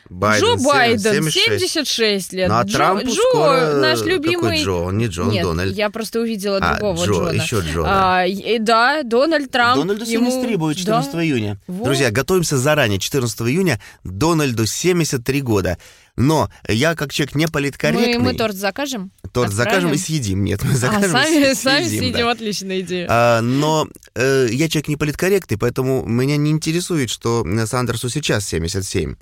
Байден, 0.09 0.55
Джо 0.57 0.63
Байден, 0.63 1.13
76. 1.13 1.45
76 1.71 2.33
лет. 2.33 2.49
Ну, 2.49 2.55
а 2.57 2.63
Джо, 2.63 2.77
Трампу 2.77 3.07
Джо, 3.07 3.21
скоро... 3.29 3.73
наш 3.75 3.99
Какой 3.99 4.11
любимый... 4.13 4.63
Джо? 4.63 4.71
Он 4.71 4.97
не 4.97 5.05
Джон, 5.07 5.29
Нет, 5.29 5.43
Дональд. 5.43 5.75
я 5.75 5.89
просто 5.89 6.19
увидела 6.21 6.57
А, 6.61 6.75
другого 6.77 7.05
Джо, 7.05 7.11
Джона. 7.13 7.31
еще 7.31 7.59
Джона. 7.61 8.19
А, 8.21 8.25
и- 8.25 8.57
да, 8.59 9.03
Дональд 9.03 9.51
Трамп. 9.51 9.81
Дональду 9.81 10.05
73 10.05 10.51
ему- 10.53 10.57
будет 10.65 10.77
14 10.77 11.11
да. 11.13 11.23
июня. 11.23 11.59
Вот. 11.67 11.85
Друзья, 11.85 12.09
готовимся 12.11 12.57
заранее. 12.57 12.99
14 12.99 13.41
июня 13.41 13.79
Дональду 14.03 14.65
73 14.65 15.41
года. 15.41 15.77
Но 16.17 16.49
я, 16.67 16.95
как 16.95 17.13
человек 17.13 17.35
не 17.35 17.45
Мы, 17.45 17.51
политкорректный, 17.51 18.17
мы 18.17 18.33
торт 18.33 18.55
закажем? 18.55 19.11
торт 19.31 19.53
закажем 19.53 19.75
отправим? 19.91 19.95
и 19.95 19.97
съедим. 19.97 20.43
Нет, 20.43 20.61
мы 20.63 20.73
А, 20.73 20.75
закажем 20.75 21.11
сами, 21.11 21.51
и 21.51 21.55
сами 21.55 21.83
съедим, 21.85 21.99
съедим, 21.99 22.25
да. 22.25 22.31
отличная 22.31 22.79
идея. 22.81 23.07
А, 23.09 23.41
но 23.41 23.87
э, 24.15 24.47
я 24.51 24.67
человек 24.67 24.89
не 24.89 24.97
политкорректный, 24.97 25.57
поэтому 25.57 26.03
меня 26.05 26.35
не 26.35 26.51
интересует, 26.51 27.09
что 27.09 27.45
Сандерсу 27.67 28.09
сейчас 28.09 28.45
77. 28.47 29.15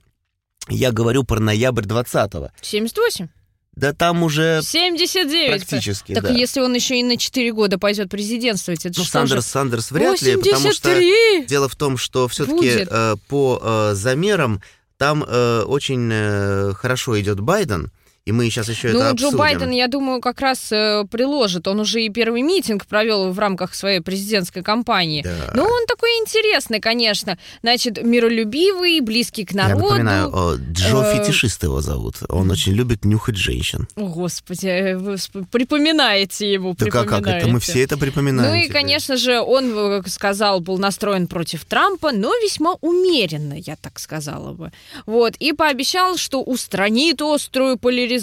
Я 0.70 0.92
говорю 0.92 1.24
про 1.24 1.40
ноябрь 1.40 1.84
20-го. 1.86 2.50
78? 2.62 3.28
Да 3.76 3.94
там 3.94 4.24
уже 4.24 4.62
79. 4.64 5.56
практически, 5.68 6.16
Так 6.16 6.24
да. 6.24 6.30
если 6.34 6.62
он 6.62 6.74
еще 6.74 7.00
и 7.00 7.04
на 7.04 7.16
4 7.16 7.54
года 7.54 7.78
пойдет 7.78 8.10
президентствовать, 8.10 8.86
это 8.86 8.98
Ну, 8.98 9.04
что 9.04 9.20
Сандерс, 9.20 9.46
же? 9.46 9.52
Сандерс 9.52 9.92
вряд 9.92 10.22
ли, 10.24 10.36
потому 10.36 10.72
что 10.72 10.90
83! 10.90 11.46
Дело 11.46 11.70
в 11.70 11.76
том, 11.76 11.96
что 11.98 12.28
все-таки 12.28 12.56
Будет. 12.56 12.90
по 13.28 13.62
э, 13.62 13.94
замерам 13.94 14.62
там 14.98 15.24
э, 15.28 15.62
очень 15.62 16.10
э, 16.12 16.74
хорошо 16.74 17.20
идет 17.22 17.40
Байден, 17.40 17.92
и 18.28 18.34
мы 18.34 18.50
сейчас 18.50 18.68
еще 18.68 18.90
Ну, 18.90 19.00
это 19.00 19.08
Джо 19.16 19.28
обсудим. 19.28 19.38
Байден, 19.38 19.72
я 19.72 19.88
думаю, 19.88 20.20
как 20.20 20.42
раз 20.42 20.70
э, 20.72 21.06
приложит. 21.10 21.66
Он 21.68 21.80
уже 21.80 22.02
и 22.04 22.10
первый 22.10 22.42
митинг 22.42 22.86
провел 22.86 23.32
в 23.32 23.40
рамках 23.40 23.74
своей 23.74 24.02
президентской 24.02 24.64
кампании. 24.64 25.22
Да. 25.24 25.52
Ну, 25.54 25.64
он 25.64 25.86
такой 25.88 26.10
интересный, 26.20 26.82
конечно. 26.82 27.38
Значит, 27.62 28.04
миролюбивый, 28.04 29.00
близкий 29.00 29.46
к 29.46 29.54
Я 29.54 29.70
народу. 29.70 29.86
напоминаю, 29.86 30.30
о, 30.34 30.56
Джо 30.58 31.04
Э, 31.04 31.18
Фетишист 31.24 31.64
его 31.64 31.80
зовут. 31.80 32.16
Он 32.28 32.52
очень 32.52 32.74
любит 32.74 33.06
нюхать 33.06 33.38
женщин. 33.38 33.88
О, 33.96 34.08
Господи, 34.08 34.68
э, 34.68 34.98
вы 34.98 35.16
припоминаете 35.50 36.52
ему, 36.52 36.76
Да 36.78 36.86
как, 36.88 37.08
как 37.08 37.22
это? 37.22 37.28
Мы 37.28 37.34
припоминаете. 37.34 37.72
все 37.72 37.84
это 37.84 37.98
припоминаем. 37.98 38.52
Ну 38.52 38.58
и, 38.58 38.64
теперь. 38.64 38.74
конечно 38.82 39.16
же, 39.16 39.40
он 39.40 39.72
э, 39.74 40.02
сказал, 40.08 40.60
был 40.60 40.78
настроен 40.78 41.28
против 41.28 41.64
Трампа, 41.64 42.12
но 42.12 42.34
весьма 42.44 42.76
умеренно, 42.82 43.54
я 43.54 43.78
так 43.78 44.00
сказала 44.00 44.52
бы. 44.52 44.74
Вот, 45.06 45.36
и 45.40 45.54
пообещал, 45.54 46.18
что 46.18 46.42
устранит 46.42 47.22
острую 47.22 47.78
поляризацию 47.78 48.17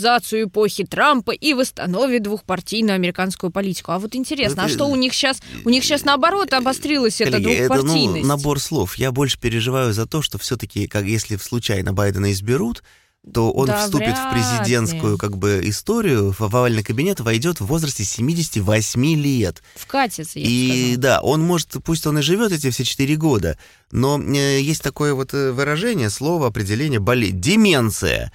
эпохи 0.45 0.85
Трампа 0.85 1.31
и 1.33 1.55
восстановит 1.55 2.23
двухпартийную 2.23 2.95
американскую 2.95 3.51
политику. 3.51 3.93
А 3.93 3.99
вот 3.99 4.15
интересно, 4.15 4.65
а 4.65 4.69
ты- 4.69 4.75
что 4.75 4.87
у 4.87 4.97
них 4.97 5.15
сейчас? 5.15 5.41
У 5.65 5.71
них 5.71 5.85
сейчас 5.85 6.05
наоборот 6.05 6.53
обострилась 6.53 7.21
эта 7.21 7.33
Коллеги, 7.33 7.53
это 7.53 7.75
ну, 7.75 7.83
двухпартийность. 7.83 8.29
набор 8.29 8.61
слов. 8.61 8.97
Я 8.97 9.13
больше 9.13 9.39
переживаю 9.39 9.93
за 9.93 10.07
то, 10.07 10.23
что 10.23 10.39
все-таки, 10.39 10.87
как 10.87 11.05
если 11.05 11.37
случайно 11.37 11.93
Байдена 11.93 12.33
изберут, 12.33 12.83
то 13.33 13.51
он 13.53 13.69
Да, 13.69 13.83
вступит 13.83 14.15
в 14.19 14.31
президентскую 14.33 15.13
ли. 15.13 15.19
как 15.19 15.39
бы 15.39 15.63
историю, 15.65 16.35
в 16.39 16.43
овальный 16.43 16.83
кабинет 16.83 17.21
войдет 17.21 17.59
в 17.59 17.65
возрасте 17.65 18.05
78 18.05 19.15
лет. 19.15 19.63
Вкатится, 19.77 20.39
я 20.39 20.45
И 20.47 20.69
сказала. 20.69 20.97
да, 20.99 21.21
он 21.23 21.41
может, 21.41 21.71
пусть 21.85 22.07
он 22.07 22.19
и 22.19 22.23
живет 22.23 22.53
эти 22.53 22.69
все 22.69 22.85
четыре 22.85 23.17
года, 23.17 23.59
но 23.91 24.21
э, 24.21 24.61
есть 24.61 24.83
такое 24.83 25.15
вот 25.15 25.33
э, 25.33 25.53
выражение, 25.53 26.11
слово, 26.11 26.49
определение, 26.49 27.01
болезнь, 27.01 27.41
деменция. 27.41 28.31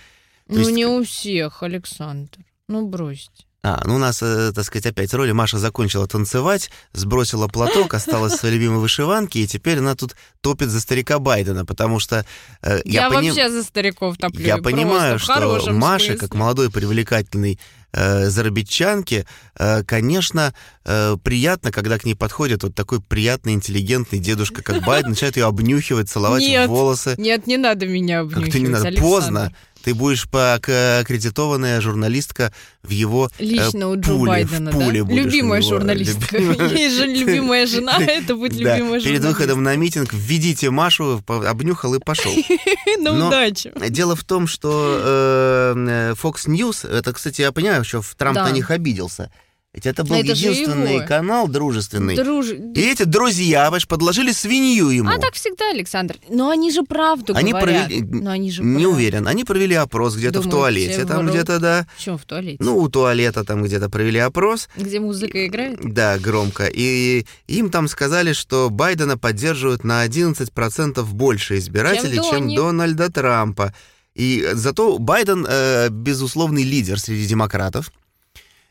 То 0.50 0.56
Ну 0.56 0.60
есть- 0.60 0.72
не 0.72 0.86
у 0.86 1.04
всех, 1.04 1.64
Александр. 1.64 2.40
Ну 2.68 2.88
бросьте. 2.88 3.46
А, 3.62 3.82
ну 3.86 3.96
у 3.96 3.98
нас, 3.98 4.22
э, 4.24 4.54
так 4.54 4.64
сказать, 4.64 4.86
опять 4.86 5.14
роли. 5.14 5.32
Маша 5.34 5.58
закончила 5.58 6.08
танцевать, 6.08 6.72
сбросила 6.94 7.48
платок, 7.50 7.94
осталась 7.94 8.34
в 8.34 8.38
своей 8.40 8.56
любимой 8.56 8.80
вышиванке, 8.80 9.42
и 9.42 9.48
теперь 9.48 9.80
она 9.80 9.96
тут 9.96 10.16
топит 10.42 10.70
за 10.70 10.80
старика 10.80 11.20
Байдена, 11.20 11.66
потому 11.66 12.00
что 12.00 12.26
э, 12.64 12.80
Я, 12.86 13.02
я, 13.02 13.10
поним- 13.10 13.28
вообще 13.34 13.50
за 13.52 13.64
стариков 13.64 14.18
топлю. 14.18 14.46
я 14.46 14.58
понимаю, 14.60 15.20
что 15.20 15.72
Маша, 15.74 16.06
смысле. 16.06 16.18
как 16.18 16.34
молодой 16.36 16.72
привлекательный 16.72 17.60
э, 17.92 18.30
зарабитчанке, 18.30 19.26
э, 19.58 19.84
конечно, 19.84 20.54
э, 20.86 21.18
приятно, 21.24 21.72
когда 21.72 21.98
к 21.98 22.06
ней 22.06 22.14
подходит 22.16 22.62
вот 22.64 22.76
такой 22.76 23.02
приятный, 23.02 23.54
интеллигентный 23.54 24.20
дедушка, 24.20 24.62
как 24.62 24.84
Байден, 24.86 25.10
начинает 25.10 25.38
ее 25.38 25.46
обнюхивать, 25.48 26.08
целовать 26.08 26.42
Нет. 26.44 26.68
в 26.68 26.72
волосы. 26.72 27.16
Нет, 27.18 27.48
не 27.48 27.58
надо 27.58 27.88
меня 27.88 28.20
обнюхивать, 28.22 28.46
Как-то 28.46 28.60
не 28.60 28.68
надо. 28.68 28.88
Александр. 28.88 29.10
Поздно. 29.12 29.56
Ты 29.84 29.94
будешь 29.94 30.28
аккредитованная 30.32 31.82
журналистка 31.82 32.52
в 32.84 32.90
его 32.90 33.30
э, 33.40 33.44
Лично 33.44 33.90
у 33.90 33.96
Джо 33.96 34.14
пуле, 34.14 34.30
Байдена, 34.30 34.72
в 34.72 34.74
пуле 34.74 35.04
да? 35.04 35.14
Любимая 35.14 35.62
него. 35.62 35.70
журналистка. 35.70 36.38
Есть 36.38 36.96
же 36.98 37.08
любимая 37.08 37.66
жена, 37.66 37.98
это 38.00 38.36
будет 38.36 38.54
любимая 38.54 39.00
Перед 39.00 39.04
журналистка. 39.04 39.28
выходом 39.28 39.64
на 39.64 39.76
митинг 39.76 40.14
введите 40.14 40.70
Машу, 40.70 41.24
обнюхал 41.28 41.96
и 41.96 42.00
пошел. 42.00 42.32
На 43.00 43.28
удачу. 43.28 43.72
Дело 43.90 44.16
в 44.16 44.24
том, 44.24 44.48
что 44.48 45.00
э, 45.04 46.14
Fox 46.22 46.48
News, 46.48 46.88
это, 46.88 47.14
кстати, 47.14 47.42
я 47.42 47.52
понимаю, 47.52 47.84
что 47.84 48.04
Трамп 48.18 48.38
на 48.38 48.52
них 48.52 48.72
обиделся. 48.72 49.32
Ведь 49.72 49.86
это 49.86 50.04
был 50.04 50.16
Это 50.16 50.32
единственный 50.32 51.06
канал 51.06 51.48
дружественный. 51.48 52.16
Друж... 52.16 52.48
И 52.50 52.82
эти 52.82 53.04
друзья, 53.04 53.66
понимаешь, 53.66 53.88
подложили 53.88 54.32
свинью 54.32 54.90
ему. 54.90 55.10
А 55.10 55.20
так 55.20 55.36
всегда, 55.36 55.70
Александр. 55.70 56.18
Но 56.28 56.50
они 56.50 56.72
же 56.72 56.82
правду 56.82 57.36
Они 57.36 57.52
говорят. 57.52 57.88
провели- 57.88 58.02
Но 58.02 58.32
они 58.32 58.50
же 58.52 58.64
Не 58.64 58.86
прав- 58.86 58.94
уверен. 58.96 59.28
Они 59.28 59.44
провели 59.44 59.76
опрос 59.76 60.16
где-то 60.16 60.42
в 60.42 60.48
Думаете, 60.48 60.88
туалете, 60.88 61.06
там 61.06 61.20
врут? 61.20 61.30
где-то, 61.36 61.60
да. 61.60 61.88
В 61.96 62.02
чем 62.02 62.18
в 62.18 62.26
туалете? 62.26 62.58
Ну, 62.62 62.78
у 62.80 62.90
туалета 62.90 63.44
там 63.44 63.62
где-то 63.64 63.90
провели 63.90 64.18
опрос. 64.18 64.70
Где 64.76 65.00
музыка 65.00 65.46
играет? 65.46 65.78
Да, 65.84 66.18
громко. 66.18 66.66
И 66.66 67.28
им 67.48 67.70
там 67.70 67.88
сказали, 67.88 68.34
что 68.34 68.72
Байдена 68.72 69.20
поддерживают 69.20 69.84
на 69.84 70.04
11% 70.04 71.04
больше 71.14 71.60
избирателей, 71.60 72.16
Чем 72.16 72.24
чем, 72.24 72.40
Донни. 72.40 72.56
Дональда 72.56 73.12
Трампа. 73.12 73.76
И 74.16 74.48
зато 74.54 74.98
Байден 74.98 75.46
э, 75.48 75.90
безусловный 75.90 76.64
лидер 76.64 77.00
среди 77.00 77.28
демократов. 77.28 77.92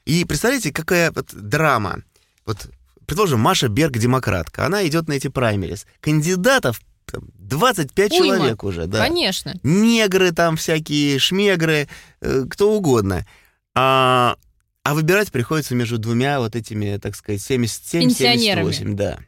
И 0.09 0.25
представляете, 0.25 0.73
какая 0.73 1.12
вот 1.12 1.35
драма. 1.35 2.03
Вот, 2.47 2.71
предположим, 3.07 3.41
Маша 3.41 3.69
Берг 3.69 3.99
демократка. 3.99 4.65
Она 4.65 4.87
идет 4.87 5.07
на 5.07 5.12
эти 5.12 5.29
праймерис. 5.29 5.87
Кандидатов 6.00 6.81
там, 7.05 7.25
25 7.35 8.12
Уйма. 8.12 8.25
человек 8.25 8.65
уже, 8.65 8.87
да. 8.87 9.05
Конечно. 9.07 9.61
Негры 9.62 10.33
там 10.33 10.57
всякие, 10.57 11.19
шмегры, 11.19 11.88
э, 12.23 12.45
кто 12.49 12.75
угодно. 12.75 13.27
А, 13.75 14.37
а 14.83 14.95
выбирать 14.95 15.31
приходится 15.31 15.75
между 15.75 15.99
двумя 15.99 16.41
вот 16.41 16.57
этими, 16.57 16.97
так 16.97 17.15
сказать, 17.15 17.43
77, 17.43 18.09
Пенсионерами. 18.09 18.73
78, 18.73 18.97
да. 18.97 19.19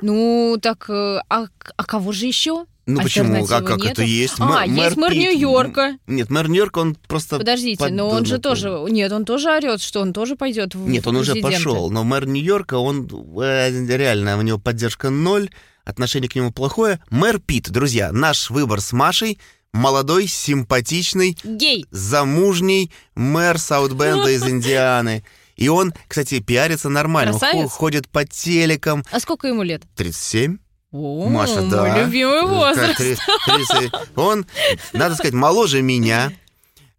Ну, 0.00 0.58
так, 0.60 0.88
э, 0.88 1.20
а, 1.28 1.46
а 1.76 1.84
кого 1.84 2.12
же 2.12 2.26
еще? 2.26 2.66
Ну 2.86 3.00
почему? 3.02 3.46
Как, 3.46 3.60
Альтернативы 3.60 3.68
как 3.68 3.78
это 3.92 4.02
нету? 4.02 4.02
есть? 4.02 4.34
А, 4.38 4.66
Мэ- 4.66 4.84
есть 4.84 4.96
мэр. 4.96 5.14
Нью-Йорка. 5.14 5.98
Нет, 6.06 6.30
мэр 6.30 6.48
Нью-Йорка, 6.48 6.78
он 6.78 6.96
просто... 7.06 7.38
Подождите, 7.38 7.88
но 7.88 8.08
он 8.08 8.24
же 8.24 8.38
тоже... 8.38 8.84
Нет, 8.88 9.12
он 9.12 9.24
тоже 9.24 9.50
орет, 9.50 9.80
что 9.80 10.00
он 10.00 10.12
тоже 10.12 10.34
пойдет 10.36 10.74
в 10.74 10.88
Нет, 10.88 11.06
он 11.06 11.16
уже 11.16 11.36
пошел, 11.36 11.90
но 11.90 12.02
мэр 12.04 12.26
Нью-Йорка, 12.26 12.78
он 12.78 13.06
э, 13.40 13.70
реально, 13.96 14.38
у 14.38 14.42
него 14.42 14.58
поддержка 14.58 15.10
ноль, 15.10 15.50
отношение 15.84 16.28
к 16.28 16.34
нему 16.34 16.50
плохое. 16.52 17.00
Мэр 17.10 17.38
Пит, 17.38 17.70
друзья, 17.70 18.10
наш 18.12 18.50
выбор 18.50 18.80
с 18.80 18.92
Машей, 18.92 19.38
молодой, 19.72 20.26
симпатичный, 20.26 21.36
Гей. 21.44 21.86
замужний 21.90 22.90
мэр 23.14 23.58
Саутбенда 23.58 24.30
из 24.30 24.42
Индианы. 24.48 25.24
И 25.60 25.68
он, 25.68 25.94
кстати, 26.08 26.40
пиарится 26.40 26.88
нормально, 26.88 27.32
Красавец. 27.38 27.70
хо- 27.70 27.78
ходит 27.78 28.08
по 28.08 28.24
телекам. 28.24 29.04
А 29.12 29.20
сколько 29.20 29.46
ему 29.46 29.62
лет? 29.62 29.82
37? 29.94 30.58
О, 30.90 31.28
Маша, 31.28 31.62
да. 31.70 31.84
мой 31.84 32.04
любимый 32.04 32.46
возраст. 32.46 32.96
Три- 32.96 33.16
тридцать. 33.46 33.92
Он, 34.16 34.44
надо 34.92 35.14
сказать, 35.14 35.34
моложе 35.34 35.82
меня. 35.82 36.32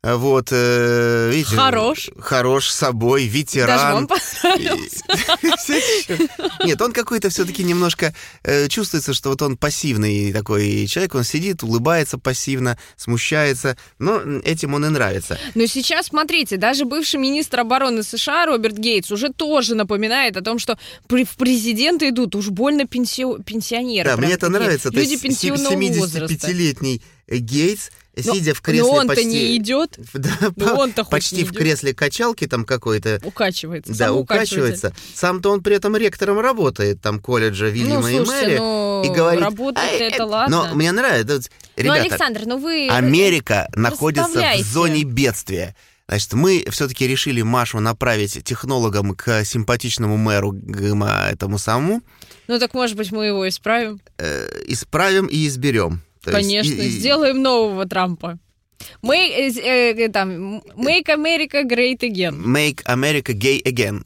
Вот, 0.04 0.48
э, 0.50 1.30
видите, 1.32 1.56
Хорош. 1.56 2.10
Хорош 2.18 2.72
собой, 2.72 3.26
Даже 3.26 3.38
ветеран. 3.38 3.94
вам 3.94 4.08
понравился. 4.08 5.04
Нет, 6.66 6.82
он 6.82 6.92
какой-то 6.92 7.30
все-таки 7.30 7.64
немножко 7.64 8.16
э, 8.42 8.68
чувствуется, 8.68 9.14
что 9.14 9.30
вот 9.30 9.44
он 9.44 9.58
пассивный 9.58 10.34
такой 10.34 10.88
человек, 10.88 11.14
он 11.14 11.24
сидит, 11.24 11.62
улыбается 11.62 12.18
пассивно, 12.18 12.80
смущается, 12.98 13.78
но 14.00 14.20
этим 14.44 14.74
он 14.74 14.86
и 14.88 14.90
нравится. 14.90 15.38
Но 15.54 15.68
сейчас, 15.68 16.08
смотрите, 16.08 16.58
даже 16.58 16.86
бывший 16.86 17.20
министр 17.20 17.60
обороны 17.60 18.02
США 18.02 18.48
Роберт 18.48 18.80
Гейтс 18.80 19.12
уже 19.12 19.30
тоже 19.30 19.76
напоминает 19.76 20.36
о 20.36 20.42
том, 20.42 20.58
что 20.58 20.80
в 21.08 21.38
президенты 21.38 22.10
идут 22.10 22.36
уж 22.36 22.50
больно 22.50 22.86
пенсио- 22.86 23.44
пенсионеры. 23.44 24.10
Да, 24.10 24.18
мне 24.18 24.34
это 24.34 24.50
нравится. 24.50 24.90
Люди 24.90 25.18
пенсионного 25.18 25.76
возраста. 25.94 26.34
75-летний 26.34 27.04
Гейтс, 27.28 27.92
сидя 28.16 28.54
в 28.54 28.58
Но 28.58 28.62
кресле 28.64 28.84
он-то 28.84 29.08
почти... 29.08 29.26
не 29.26 29.58
идет, 29.58 29.98
Да, 30.14 30.30
Ну, 30.56 30.66
по- 30.68 30.80
он-то 30.80 31.04
почти 31.06 31.44
в 31.44 31.52
кресле 31.54 31.94
качалки 31.94 32.46
там 32.48 32.66
какой-то. 32.66 33.20
укачивается. 33.24 33.94
Да, 33.98 34.14
укачивается. 34.14 34.94
Сам-то 35.16 35.50
он 35.52 35.62
при 35.64 35.76
этом 35.76 35.96
ректором 35.96 36.40
работает, 36.40 37.02
там, 37.02 37.20
колледжа 37.20 37.66
Ну, 37.66 37.72
Вильяма 37.72 38.12
и 38.12 38.16
слушайте, 38.18 38.46
Мэри. 38.48 38.58
ну, 38.58 39.04
и 39.06 39.10
говорит, 39.10 39.42
работать 39.42 39.84
«Ай, 39.84 39.98
это 40.00 40.24
э, 40.24 40.26
ладно. 40.26 40.68
Но 40.70 40.76
мне 40.76 40.92
нравится. 40.92 41.50
ну, 41.78 41.84
Ребята, 41.84 42.02
Александр, 42.02 42.42
ну 42.46 42.58
вы... 42.58 42.88
Америка 42.90 43.68
находится 43.76 44.42
в 44.58 44.62
зоне 44.64 45.04
бедствия. 45.04 45.76
Значит, 46.08 46.34
мы 46.34 46.66
все-таки 46.70 47.08
решили 47.08 47.42
Машу 47.42 47.80
направить 47.80 48.44
технологам 48.44 49.16
к 49.16 49.46
симпатичному 49.46 50.18
мэру, 50.18 50.54
этому 50.54 51.58
самому, 51.58 52.02
Ну 52.50 52.60
так, 52.60 52.74
может 52.74 52.98
быть, 52.98 53.14
мы 53.14 53.28
его 53.28 53.48
исправим? 53.48 54.02
э, 54.18 54.64
исправим 54.68 55.28
и 55.28 55.48
изберем. 55.48 56.02
То 56.24 56.32
есть 56.32 56.50
Конечно, 56.50 56.82
и- 56.82 56.88
и- 56.88 56.90
сделаем 56.90 57.42
нового 57.42 57.86
Трампа. 57.86 58.38
Мы, 59.02 59.16
э, 59.16 59.50
э, 59.50 60.10
там, 60.10 60.60
make 60.76 61.06
America 61.08 61.64
great 61.64 62.00
again. 62.00 62.36
Make 62.36 62.84
America 62.86 63.34
gay 63.34 63.62
again. 63.64 64.04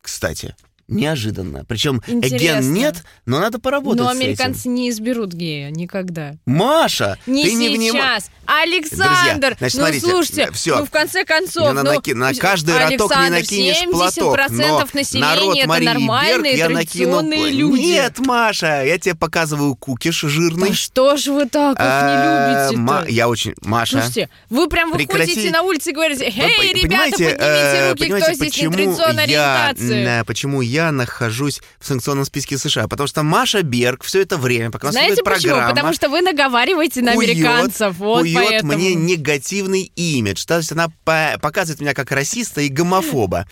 Кстати, 0.00 0.54
неожиданно. 0.96 1.64
Причем 1.66 2.02
Интересно. 2.06 2.36
again 2.60 2.62
нет, 2.62 2.96
но 3.26 3.40
надо 3.40 3.58
поработать 3.58 4.00
Но 4.02 4.08
американцы 4.08 4.68
не 4.68 4.90
изберут 4.90 5.32
гея 5.32 5.70
никогда. 5.70 6.34
Маша, 6.46 7.18
Не 7.26 7.44
ты 7.44 7.54
не 7.54 7.68
внима- 7.76 7.92
сейчас. 7.92 8.30
Александр, 8.44 9.56
Друзья, 9.56 9.56
значит, 9.58 9.60
ну 9.60 9.68
смотрите, 9.70 10.06
слушайте, 10.06 10.50
всё. 10.52 10.78
ну 10.80 10.84
в 10.86 10.90
конце 10.90 11.24
концов, 11.24 11.68
Не 11.68 11.72
на, 11.74 11.82
ну, 11.84 11.94
наки- 11.94 12.12
на 12.14 12.34
каждый 12.34 12.74
роток 12.76 12.90
не 12.90 12.96
Александр, 12.96 13.30
накинешь 13.38 13.76
70% 13.76 13.90
платок. 13.92 14.50
Но 14.50 14.86
населения 14.92 15.26
народ 15.26 15.56
это 15.58 15.68
Марии 15.68 15.86
нормальные 15.86 16.42
Берг 16.56 16.56
я 16.58 16.68
накину 16.68 17.22
люди. 17.22 17.80
Нет, 17.80 18.18
Маша, 18.18 18.84
я 18.84 18.98
тебе 18.98 19.14
показываю 19.14 19.74
кукиш 19.76 20.20
жирный. 20.22 20.68
Да 20.70 20.74
что 20.74 21.16
ж 21.16 21.28
вы 21.28 21.46
так 21.46 21.74
их 21.76 21.80
А, 21.80 22.68
не 22.70 22.76
Ма- 22.76 22.92
любите-то? 23.00 23.12
Я 23.14 23.28
очень... 23.28 23.54
Маша, 23.62 23.92
Слушайте, 24.02 24.28
вы 24.50 24.68
прям 24.68 24.92
прекрати. 24.92 25.30
выходите 25.30 25.50
на 25.50 25.62
улицу 25.62 25.90
и 25.90 25.92
говорите, 25.92 26.24
вы 26.24 26.42
«Эй, 26.42 26.56
по- 26.56 26.76
ребята, 26.78 27.10
поднимите 27.12 27.36
э, 27.38 27.90
руки, 27.90 28.06
кто 28.06 28.32
здесь 28.34 28.62
нетрадиционной 28.62 29.22
ориентации?» 29.24 30.20
э, 30.20 30.24
Почему 30.24 30.60
я 30.60 30.81
нахожусь 30.90 31.60
в 31.78 31.86
санкционном 31.86 32.24
списке 32.24 32.58
США? 32.58 32.88
Потому 32.88 33.06
что 33.06 33.22
Маша 33.22 33.62
Берг 33.62 34.02
все 34.02 34.22
это 34.22 34.36
время, 34.36 34.70
пока 34.70 34.86
у 34.86 34.88
нас 34.88 34.94
Знаете 34.94 35.22
почему? 35.22 35.50
программа, 35.54 35.70
Потому 35.74 35.92
что 35.92 36.08
вы 36.08 36.20
наговариваете 36.22 37.02
на 37.02 37.14
кует- 37.14 37.30
американцев. 37.30 37.96
Вот 37.98 38.20
кует 38.22 38.34
поэтому. 38.34 38.72
мне 38.72 38.94
негативный 38.94 39.82
имидж. 39.94 40.44
То 40.46 40.56
есть 40.56 40.72
она 40.72 40.88
по- 41.04 41.38
показывает 41.40 41.80
меня 41.80 41.94
как 41.94 42.10
расиста 42.10 42.60
и 42.62 42.68
гомофоба. 42.68 43.46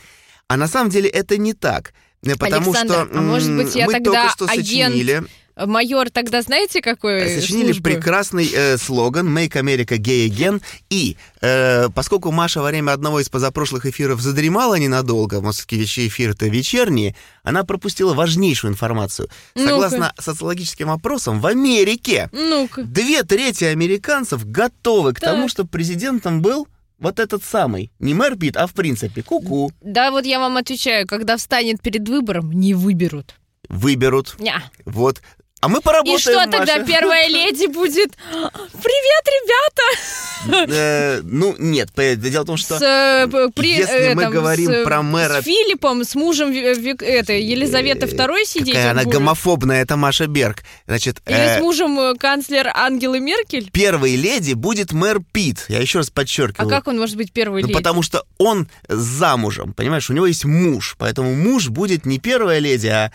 А 0.48 0.56
на 0.56 0.66
самом 0.66 0.90
деле 0.90 1.08
это 1.08 1.36
не 1.36 1.52
так. 1.54 1.92
Э, 2.24 2.34
Потому 2.36 2.70
Александр, 2.72 2.94
что 2.94 3.18
а 3.18 3.22
может 3.22 3.56
быть, 3.56 3.74
я 3.74 3.86
мы 3.86 3.92
тогда 3.94 4.10
только 4.12 4.32
что 4.32 4.44
агент 4.46 4.66
сочинили, 4.66 5.22
Майор 5.66 6.10
тогда 6.10 6.42
знаете, 6.42 6.80
какой 6.82 7.20
э, 7.20 7.40
сочинили 7.40 7.72
службы? 7.72 7.90
прекрасный 7.90 8.50
э, 8.52 8.76
слоган 8.78 9.28
«Make 9.36 9.52
America 9.52 9.96
Gay 9.98 10.28
Again». 10.28 10.62
И 10.90 11.16
э, 11.40 11.88
поскольку 11.94 12.30
Маша 12.32 12.60
во 12.60 12.68
время 12.68 12.92
одного 12.92 13.20
из 13.20 13.28
позапрошлых 13.28 13.86
эфиров 13.86 14.20
задремала 14.20 14.74
ненадолго, 14.76 15.40
московские 15.40 15.80
вещи 15.80 16.06
эфиры-то 16.08 16.46
вечерние, 16.46 17.14
она 17.42 17.64
пропустила 17.64 18.14
важнейшую 18.14 18.72
информацию. 18.72 19.28
Согласно 19.54 20.12
социологическим 20.18 20.90
опросам, 20.90 21.40
в 21.40 21.46
Америке 21.46 22.28
Ну-ка. 22.32 22.82
Две 22.82 23.22
трети 23.22 23.64
американцев 23.64 24.46
готовы 24.46 25.12
к 25.14 25.20
Так. 25.20 25.30
тому, 25.30 25.48
чтобы 25.48 25.68
президентом 25.68 26.42
был 26.42 26.66
вот 26.98 27.18
этот 27.18 27.42
самый. 27.42 27.90
Не 27.98 28.12
мэр 28.14 28.36
Пит, 28.36 28.56
а 28.56 28.66
в 28.66 28.74
принципе. 28.74 29.22
Ку-ку. 29.22 29.72
Да, 29.80 30.10
вот 30.10 30.26
я 30.26 30.38
вам 30.38 30.56
отвечаю, 30.58 31.06
когда 31.06 31.36
встанет 31.36 31.80
перед 31.80 32.06
выбором, 32.08 32.52
не 32.52 32.74
выберут. 32.74 33.36
Выберут. 33.68 34.36
Ня. 34.38 34.62
Вот. 34.84 35.22
А 35.60 35.68
мы 35.68 35.82
поработаем, 35.82 36.16
И 36.16 36.20
что 36.20 36.32
тогда 36.50 36.78
Маша. 36.78 36.84
первая 36.86 37.28
леди 37.28 37.66
будет? 37.66 38.16
Привет, 38.32 39.24
ребята! 39.26 40.72
Э, 40.72 41.20
Ну, 41.22 41.54
нет. 41.58 41.90
Дело 41.94 42.44
в 42.44 42.46
том, 42.46 42.56
что... 42.56 42.76
Э, 42.76 43.28
если 43.62 43.94
э, 44.12 44.14
мы 44.14 44.30
говорим 44.30 44.84
про 44.84 45.02
мэра- 45.02 45.42
С 45.42 45.44
Филиппом, 45.44 46.02
с 46.04 46.14
мужем 46.14 46.50
Елизаветы 46.50 48.06
II 48.06 48.44
сидеть 48.46 48.74
Какая 48.74 48.92
он 48.92 48.98
она 48.98 49.04
гомофобная, 49.10 49.82
это 49.82 49.96
Маша 49.96 50.26
Берг. 50.28 50.62
Значит, 50.86 51.20
Или 51.26 51.58
с 51.58 51.60
мужем 51.60 52.16
канцлер 52.16 52.70
Ангелы 52.74 53.20
Меркель? 53.20 53.70
первой 53.70 54.16
леди 54.16 54.54
будет 54.54 54.92
мэр 54.92 55.20
Пит. 55.32 55.66
Я 55.68 55.80
еще 55.80 55.98
раз 55.98 56.08
А 56.08 56.12
подчеркиваю. 56.12 56.70
как 56.70 56.88
он 56.88 56.98
может 56.98 57.16
быть 57.16 57.32
первой 57.32 57.60
Ну, 57.60 57.68
леди? 57.68 57.76
потому 57.76 58.00
что 58.00 58.24
он 58.38 58.68
замужем, 58.88 59.74
понимаешь, 59.74 60.08
у 60.08 60.14
него 60.14 60.26
есть 60.26 60.46
муж, 60.46 60.96
поэтому 60.98 61.34
муж 61.34 61.68
будет 61.68 62.06
не 62.06 62.18
первая 62.18 62.60
леди, 62.60 62.86
а 62.86 63.12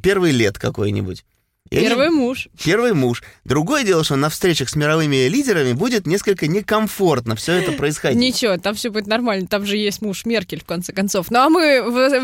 первый 0.00 0.30
лет 0.30 0.60
какой-нибудь. 0.60 1.24
И 1.70 1.78
они- 1.78 1.88
Первый 1.88 2.10
муж. 2.10 2.48
Первый 2.62 2.92
муж. 2.92 3.22
Другое 3.44 3.82
дело, 3.84 4.04
что 4.04 4.16
на 4.16 4.28
встречах 4.28 4.68
с 4.68 4.76
мировыми 4.76 5.26
лидерами 5.28 5.72
будет 5.72 6.06
несколько 6.06 6.46
некомфортно 6.46 7.34
все 7.34 7.52
это 7.54 7.72
происходить. 7.72 8.18
Ничего, 8.20 8.58
там 8.58 8.74
все 8.74 8.90
будет 8.90 9.06
нормально. 9.06 9.46
Там 9.46 9.64
же 9.64 9.78
есть 9.78 10.02
муж 10.02 10.26
Меркель, 10.26 10.60
в 10.60 10.64
конце 10.66 10.92
концов. 10.92 11.30
Ну 11.30 11.38
а 11.38 11.48
мы 11.48 11.62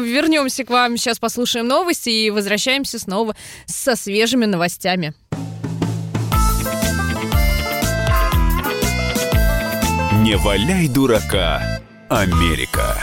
вернемся 0.06 0.64
к 0.64 0.70
вам, 0.70 0.98
сейчас 0.98 1.18
послушаем 1.18 1.66
новости 1.66 2.10
и 2.10 2.30
возвращаемся 2.30 2.98
снова 2.98 3.34
со 3.64 3.96
свежими 3.96 4.44
новостями. 4.44 5.14
Не 10.22 10.36
валяй 10.36 10.88
дурака, 10.88 11.80
Америка. 12.10 13.02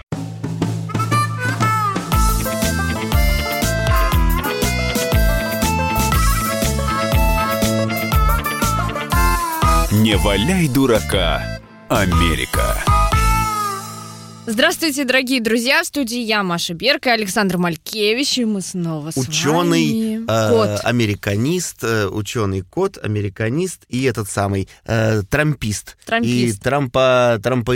Не 10.11 10.17
валяй 10.17 10.67
дурака, 10.67 11.41
Америка. 11.87 12.83
Здравствуйте, 14.45 15.05
дорогие 15.05 15.39
друзья! 15.39 15.81
В 15.83 15.85
студии 15.85 16.19
я, 16.19 16.43
Маша 16.43 16.73
Берка, 16.73 17.13
Александр 17.13 17.57
Малькевич, 17.57 18.39
и 18.39 18.43
мы 18.43 18.59
снова 18.59 19.11
с 19.11 19.15
Ученый, 19.15 20.17
вами. 20.17 20.25
э, 20.27 20.49
Кот. 20.49 20.81
американист, 20.83 21.81
э, 21.85 22.07
ученый 22.07 22.59
кот, 22.59 22.97
американист 23.01 23.85
и 23.87 24.03
этот 24.03 24.29
самый 24.29 24.67
э, 24.85 25.21
трампист. 25.29 25.95
Трампист. 26.05 26.57
И 26.57 26.61
трампа... 26.61 27.39
трампа 27.41 27.73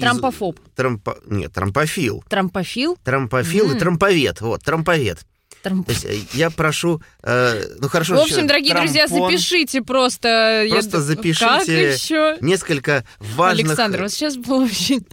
Трампофоб. 0.00 0.60
Трампа, 0.76 1.16
нет, 1.28 1.50
трампофил. 1.54 2.22
Трампофил. 2.28 2.98
Трампофил 3.02 3.70
М. 3.70 3.76
и 3.76 3.78
трамповед. 3.78 4.42
Вот, 4.42 4.62
трамповед. 4.62 5.20
Трамп. 5.62 5.86
То 5.86 5.92
есть 5.92 6.04
э, 6.04 6.18
я 6.32 6.50
прошу, 6.50 7.02
э, 7.22 7.62
ну 7.78 7.88
хорошо. 7.88 8.16
В 8.16 8.20
общем, 8.20 8.36
еще 8.38 8.46
дорогие 8.46 8.74
друзья, 8.74 9.06
трампон, 9.06 9.30
запишите 9.30 9.82
просто. 9.82 10.64
я 10.66 10.72
Просто 10.72 10.98
д- 10.98 11.02
запишите 11.02 11.44
Как 11.46 11.68
еще? 11.68 12.36
Несколько 12.40 13.04
важных... 13.18 13.66
Александр, 13.66 14.02
вот 14.02 14.12
сейчас 14.12 14.36
было 14.36 14.64
очень, 14.64 15.04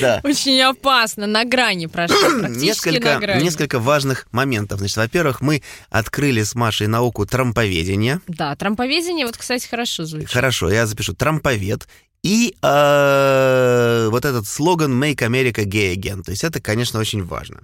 да. 0.00 0.20
очень 0.24 0.60
опасно, 0.62 1.26
на 1.26 1.44
грани 1.44 1.86
практически 1.92 2.58
несколько, 2.64 3.14
на 3.14 3.20
грани. 3.20 3.42
несколько 3.42 3.78
важных 3.80 4.28
моментов. 4.30 4.78
Значит, 4.78 4.96
во-первых, 4.98 5.40
мы 5.40 5.62
открыли 5.90 6.42
с 6.42 6.54
Машей 6.54 6.86
науку 6.86 7.26
трамповедения. 7.26 8.20
Да, 8.28 8.54
трамповедение, 8.54 9.26
вот, 9.26 9.36
кстати, 9.36 9.66
хорошо 9.66 10.04
звучит. 10.04 10.30
Хорошо, 10.30 10.70
я 10.70 10.86
запишу 10.86 11.14
трамповед. 11.14 11.88
И 12.22 12.54
э, 12.60 14.08
вот 14.10 14.24
этот 14.24 14.46
слоган 14.48 15.00
«Make 15.00 15.18
America 15.18 15.64
Gay 15.64 15.94
Again». 15.94 16.22
То 16.22 16.32
есть 16.32 16.42
это, 16.44 16.60
конечно, 16.60 16.98
очень 16.98 17.22
важно. 17.24 17.60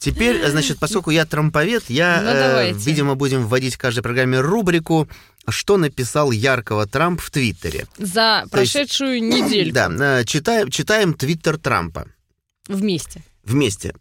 Теперь, 0.00 0.44
значит, 0.50 0.78
поскольку 0.80 1.10
я 1.10 1.24
трамповед, 1.26 1.84
я, 1.88 2.20
Ну, 2.22 2.28
э, 2.30 2.72
видимо, 2.72 3.14
будем 3.14 3.46
вводить 3.46 3.74
в 3.74 3.78
каждой 3.78 4.00
программе 4.00 4.40
рубрику 4.40 5.08
«Что 5.48 5.76
написал 5.76 6.30
яркого 6.32 6.86
Трамп 6.86 7.20
в 7.20 7.30
Твиттере». 7.30 7.86
За 7.98 8.46
То 8.50 8.60
есть- 8.60 8.72
прошедшую 8.72 9.22
недельку 9.22 9.74
Да, 9.74 10.20
э, 10.20 10.24
читаем, 10.24 10.70
читаем 10.70 11.14
Твиттер 11.14 11.58
Трампа 11.58 12.06
вместе. 12.66 13.22
вместе. 13.44 13.94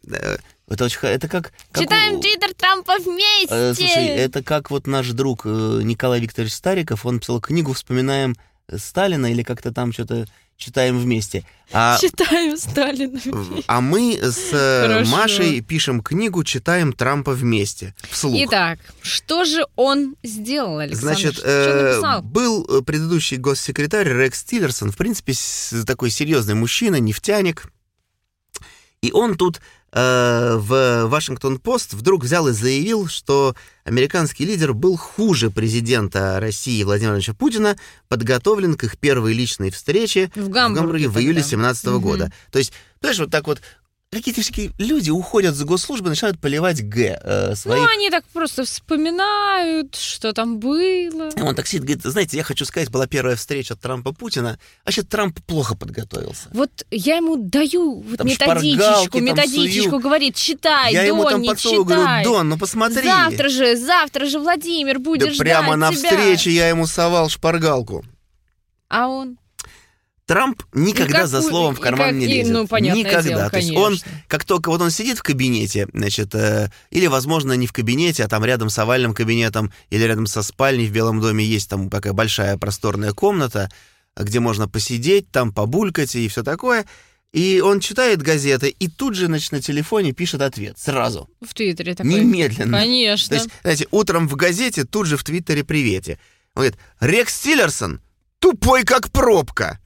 Это, 0.68 0.86
очень, 0.86 1.00
это 1.02 1.28
как... 1.28 1.52
как 1.72 1.84
Читаем 1.84 2.22
твиттер 2.22 2.54
Трампа 2.54 2.98
вместе! 3.00 3.48
Э, 3.50 3.74
Слушай, 3.74 4.06
это 4.06 4.44
как 4.44 4.70
вот 4.70 4.86
наш 4.86 5.08
друг 5.10 5.42
э, 5.46 5.50
Николай 5.84 6.20
Викторович 6.20 6.54
Стариков, 6.54 7.06
он 7.08 7.20
писал 7.20 7.42
книгу 7.42 7.74
«Вспоминаем 7.74 8.36
Сталина» 8.78 9.26
или 9.32 9.42
как-то 9.42 9.72
там 9.74 9.92
что-то 9.92 10.28
читаем 10.60 11.00
вместе. 11.00 11.44
А, 11.72 11.98
Читаю 12.02 12.58
Сталина. 12.58 13.20
а 13.68 13.82
мы 13.82 14.20
с 14.22 14.50
э, 14.52 14.88
Хорошо. 14.88 15.12
Машей 15.12 15.62
пишем 15.62 16.02
книгу 16.02 16.44
«Читаем 16.44 16.94
Трампа 16.94 17.32
вместе» 17.32 17.96
вслух. 18.10 18.36
Итак, 18.46 18.80
что 19.02 19.46
же 19.46 19.66
он 19.76 20.16
сделал, 20.24 20.80
Александр? 20.80 21.16
Значит, 21.16 21.42
э, 21.44 22.22
был 22.24 22.66
э, 22.66 22.82
предыдущий 22.82 23.38
госсекретарь 23.38 24.10
Рекс 24.10 24.44
Тиллерсон, 24.44 24.92
в 24.92 24.98
принципе, 24.98 25.34
такой 25.86 26.10
серьезный 26.10 26.56
мужчина, 26.56 26.98
нефтяник. 26.98 27.72
И 29.02 29.12
он 29.14 29.36
тут 29.36 29.62
э, 29.92 30.56
в 30.58 31.06
Вашингтон-Пост 31.08 31.94
вдруг 31.94 32.24
взял 32.24 32.48
и 32.50 32.52
заявил, 32.52 33.08
что 33.08 33.56
американский 33.86 34.46
лидер 34.46 34.74
был 34.74 34.98
хуже 34.98 35.50
президента 35.52 36.40
России 36.40 36.84
Владимира 36.84 37.14
Владимировича 37.14 37.34
Путина, 37.34 37.78
подготовлен 38.10 38.76
к 38.76 38.84
их 38.84 38.98
первой 38.98 39.34
личной 39.34 39.72
встрече 39.72 40.32
В 40.36 40.50
Гамбурге, 40.50 41.08
в 41.08 41.18
июле 41.18 41.42
тогда. 41.42 41.50
2017 41.50 41.86
Мгм. 41.88 42.02
года. 42.02 42.34
То 42.52 42.60
есть, 42.60 42.74
понимаешь, 43.00 43.20
вот 43.20 43.32
так 43.32 43.48
вот 43.48 43.62
какие-то 44.12 44.42
всякие 44.42 44.72
люди 44.80 45.12
уходят 45.12 45.56
с 45.56 45.64
госслужбы, 45.64 46.10
начинают 46.10 46.40
поливать 46.40 46.82
Г 46.82 47.20
э, 47.24 47.56
своих 47.56 47.82
Ну, 47.84 47.88
они 47.94 48.10
так 48.10 48.26
просто 48.34 48.64
вспоминают, 48.64 49.96
что 49.96 50.34
там 50.34 50.60
было. 50.60 51.30
И 51.30 51.42
Он 51.42 51.56
так 51.56 51.68
сидит, 51.68 51.84
говорит, 51.84 52.04
знаете, 52.04 52.38
я 52.38 52.44
хочу 52.44 52.66
сказать, 52.66 52.90
была 52.90 53.06
первая 53.08 53.36
встреча 53.36 53.76
Трампа-Путина, 53.76 54.60
а 54.84 54.92
сейчас 54.92 55.06
Трамп 55.06 55.40
плохо 55.46 55.76
подготовился. 55.76 56.50
Вот 56.54 56.72
я 56.90 57.18
ему 57.18 57.38
даю 57.38 58.02
вот 58.02 58.18
Там 58.18 58.28
методичечку, 58.28 59.20
методичечку, 59.20 59.90
сую. 59.92 60.02
говорит, 60.02 60.36
читай, 60.36 60.92
я 60.94 61.04
ему 61.04 61.24
там 61.24 61.34
Донник, 61.34 61.52
подсовываю, 61.52 61.86
читай. 61.86 61.98
говорю, 62.06 62.24
Дон, 62.24 62.50
ну 62.50 62.58
посмотри. 62.58 63.04
Завтра 63.04 63.50
же, 63.50 63.76
завтра 63.76 64.26
же 64.26 64.40
Владимир 64.40 64.96
Да 64.96 65.00
будет 65.00 65.38
прямо 65.38 65.76
на 65.76 65.94
тебя. 65.94 66.10
встрече 66.10 66.52
я 66.52 66.68
ему 66.70 66.88
совал 66.88 67.30
шпаргалку. 67.30 68.04
А 68.90 69.08
он? 69.08 69.38
Трамп 70.30 70.62
никогда 70.74 71.24
И 71.24 71.26
за 71.26 71.42
словом 71.42 71.74
в 71.74 71.80
карман 71.80 72.10
как- 72.10 72.16
не 72.18 72.28
лезет. 72.28 72.54
ну, 72.54 72.62
никогда. 72.62 73.22
дело, 73.24 73.50
То 73.50 73.58
есть 73.58 73.72
он, 73.72 73.98
как 74.28 74.46
только 74.46 74.70
вот 74.70 74.80
он 74.80 74.92
сидит 74.92 75.18
в 75.18 75.24
кабинете, 75.24 75.88
значит, 75.92 76.36
э, 76.36 76.70
или, 76.92 77.08
возможно, 77.08 77.54
не 77.54 77.66
в 77.66 77.74
кабинете, 77.74 78.24
а 78.24 78.28
там 78.28 78.46
рядом 78.46 78.70
с 78.70 78.78
овальным 78.78 79.16
кабинетом, 79.16 79.74
или 79.90 80.04
рядом 80.04 80.28
со 80.28 80.44
спальней 80.44 80.86
в 80.86 80.92
Белом 80.92 81.20
доме 81.20 81.44
есть 81.44 81.68
там 81.68 81.90
такая 81.90 82.14
большая 82.14 82.60
просторная 82.60 83.12
комната, 83.14 83.72
где 84.16 84.40
можно 84.40 84.68
посидеть, 84.68 85.32
там 85.32 85.52
побулькать 85.52 86.14
и 86.14 86.28
все 86.28 86.44
такое. 86.44 86.86
И 87.34 87.60
он 87.60 87.80
читает 87.80 88.22
газеты 88.22 88.70
и 88.70 88.88
тут 88.88 89.16
же, 89.16 89.26
значит, 89.26 89.52
на 89.52 89.64
телефоне 89.64 90.12
пишет 90.12 90.42
ответ. 90.42 90.78
Сразу. 90.78 91.28
В 91.42 91.56
Твиттере 91.56 91.96
такой. 91.96 92.14
Немедленно. 92.14 92.78
Конечно. 92.78 93.30
То 93.30 93.34
есть, 93.34 93.50
знаете, 93.64 93.88
утром 93.90 94.28
в 94.28 94.36
газете, 94.36 94.84
тут 94.86 95.08
же 95.08 95.18
в 95.18 95.24
Твиттере 95.24 95.64
привете. 95.64 96.20
Он 96.54 96.62
говорит, 96.62 96.78
Рекс 97.00 97.40
Тиллерсон 97.40 98.00
тупой 98.38 98.84
как 98.84 99.12
пробка. 99.12 99.80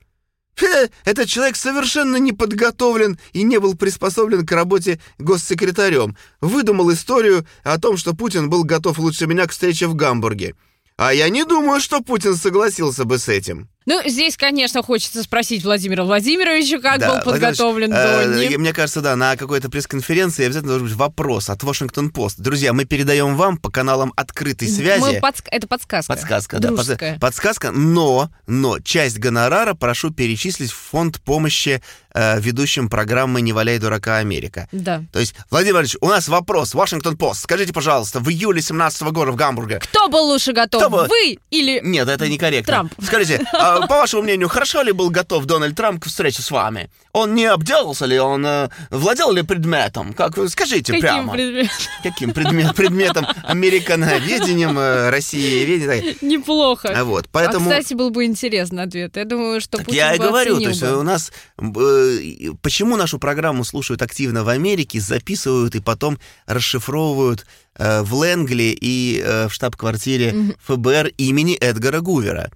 Э, 0.61 0.87
Этот 1.05 1.27
человек 1.27 1.55
совершенно 1.55 2.17
не 2.17 2.31
подготовлен 2.31 3.19
и 3.33 3.43
не 3.43 3.59
был 3.59 3.75
приспособлен 3.75 4.45
к 4.45 4.51
работе 4.51 4.99
госсекретарем. 5.17 6.15
Выдумал 6.41 6.91
историю 6.91 7.45
о 7.63 7.79
том, 7.79 7.97
что 7.97 8.13
Путин 8.13 8.49
был 8.49 8.63
готов 8.63 8.99
лучше 8.99 9.27
меня 9.27 9.47
к 9.47 9.51
встрече 9.51 9.87
в 9.87 9.95
Гамбурге. 9.95 10.55
А 10.97 11.13
я 11.13 11.29
не 11.29 11.43
думаю, 11.43 11.81
что 11.81 12.01
Путин 12.01 12.35
согласился 12.35 13.03
бы 13.05 13.17
с 13.17 13.27
этим. 13.27 13.67
Ну, 13.85 14.01
здесь, 14.05 14.37
конечно, 14.37 14.81
хочется 14.83 15.23
спросить 15.23 15.63
Владимира 15.63 16.03
Владимировича, 16.03 16.79
как 16.79 16.99
Да, 16.99 17.15
был 17.15 17.31
подготовлен 17.31 17.91
э, 17.93 18.25
Донни. 18.25 18.55
Мне 18.55 18.73
кажется, 18.73 19.01
да, 19.01 19.15
на 19.15 19.35
какой-то 19.35 19.69
пресс-конференции 19.69 20.45
обязательно 20.45 20.71
должен 20.73 20.87
быть 20.87 20.95
вопрос 20.97 21.49
от 21.49 21.63
Вашингтон-Пост. 21.63 22.39
Друзья, 22.39 22.73
мы 22.73 22.85
передаем 22.85 23.35
вам 23.35 23.57
по 23.57 23.69
каналам 23.69 24.13
открытой 24.15 24.67
связи. 24.69 25.01
Мы 25.01 25.19
подск- 25.19 25.47
Это 25.51 25.67
подсказка. 25.67 26.13
Подсказка, 26.13 26.59
да. 26.59 26.69
Дружеская. 26.69 27.15
подс- 27.15 27.19
Подсказка, 27.19 27.71
но, 27.71 28.29
но 28.47 28.79
часть 28.79 29.17
гонорара 29.19 29.73
прошу 29.73 30.11
перечислить 30.11 30.71
в 30.71 30.77
фонд 30.77 31.19
помощи 31.21 31.81
э, 32.13 32.39
ведущим 32.39 32.89
программы 32.89 33.41
«Не 33.41 33.53
валяй 33.53 33.79
дурака 33.79 34.17
Америка». 34.17 34.67
Да. 34.71 35.03
То 35.11 35.19
есть, 35.19 35.33
Владимир 35.49 35.73
Владимирович, 35.73 35.97
у 36.01 36.07
нас 36.07 36.27
вопрос. 36.27 36.73
Вашингтон-Пост, 36.73 37.41
скажите, 37.43 37.73
пожалуйста, 37.73 38.19
в 38.19 38.29
июле 38.29 38.61
17 38.61 39.01
года 39.03 39.31
в 39.31 39.35
Гамбурге... 39.35 39.79
Кто 39.79 40.07
был 40.07 40.25
лучше 40.25 40.53
готов? 40.53 40.81
Кто 40.81 40.89
был? 40.89 41.05
Вы 41.07 41.39
или... 41.49 41.81
Нет, 41.83 42.07
это 42.07 42.27
некорректно. 42.29 42.71
Трамп. 42.71 42.93
Скажите, 43.03 43.41
а, 43.53 43.72
по 43.81 43.97
вашему 43.97 44.23
мнению, 44.23 44.49
хорошо 44.49 44.81
ли 44.81 44.91
был 44.91 45.09
готов 45.09 45.45
Дональд 45.45 45.75
Трамп 45.75 46.03
к 46.03 46.07
встрече 46.07 46.41
с 46.41 46.51
вами? 46.51 46.89
Он 47.11 47.35
не 47.35 47.45
обделался 47.45 48.05
ли, 48.05 48.17
он 48.19 48.45
э, 48.45 48.69
владел 48.89 49.31
ли 49.31 49.43
предметом? 49.43 50.13
Как 50.13 50.37
вы 50.37 50.49
скажите 50.49 50.93
Каким 50.93 51.01
прямо. 51.01 51.33
предметом? 51.33 51.75
Каким 52.01 52.31
предмет, 52.31 52.75
предметом 52.75 53.27
американоведением, 53.43 54.77
э, 54.79 55.09
России 55.09 56.15
Неплохо. 56.21 56.91
А 56.95 57.03
вот, 57.03 57.29
поэтому... 57.31 57.69
А, 57.69 57.73
кстати, 57.73 57.93
был 57.93 58.09
бы 58.09 58.25
интересный 58.25 58.83
ответ. 58.83 59.15
Я 59.15 59.25
думаю, 59.25 59.61
что 59.61 59.77
Так 59.77 59.85
Путин 59.85 59.97
я 59.97 60.15
и 60.15 60.17
говорю, 60.17 60.59
то 60.59 60.69
есть 60.69 60.81
бы. 60.81 60.97
у 60.97 61.03
нас 61.03 61.31
э, 61.57 62.51
почему 62.61 62.97
нашу 62.97 63.19
программу 63.19 63.63
слушают 63.63 64.01
активно 64.01 64.43
в 64.43 64.49
Америке, 64.49 64.99
записывают 64.99 65.75
и 65.75 65.79
потом 65.79 66.17
расшифровывают 66.45 67.45
э, 67.75 68.01
в 68.01 68.15
Лэнгли 68.15 68.75
и 68.79 69.23
в 69.23 69.53
штаб-квартире 69.53 70.55
ФБР 70.65 71.11
имени 71.17 71.55
Эдгара 71.55 72.01
Гувера, 72.01 72.49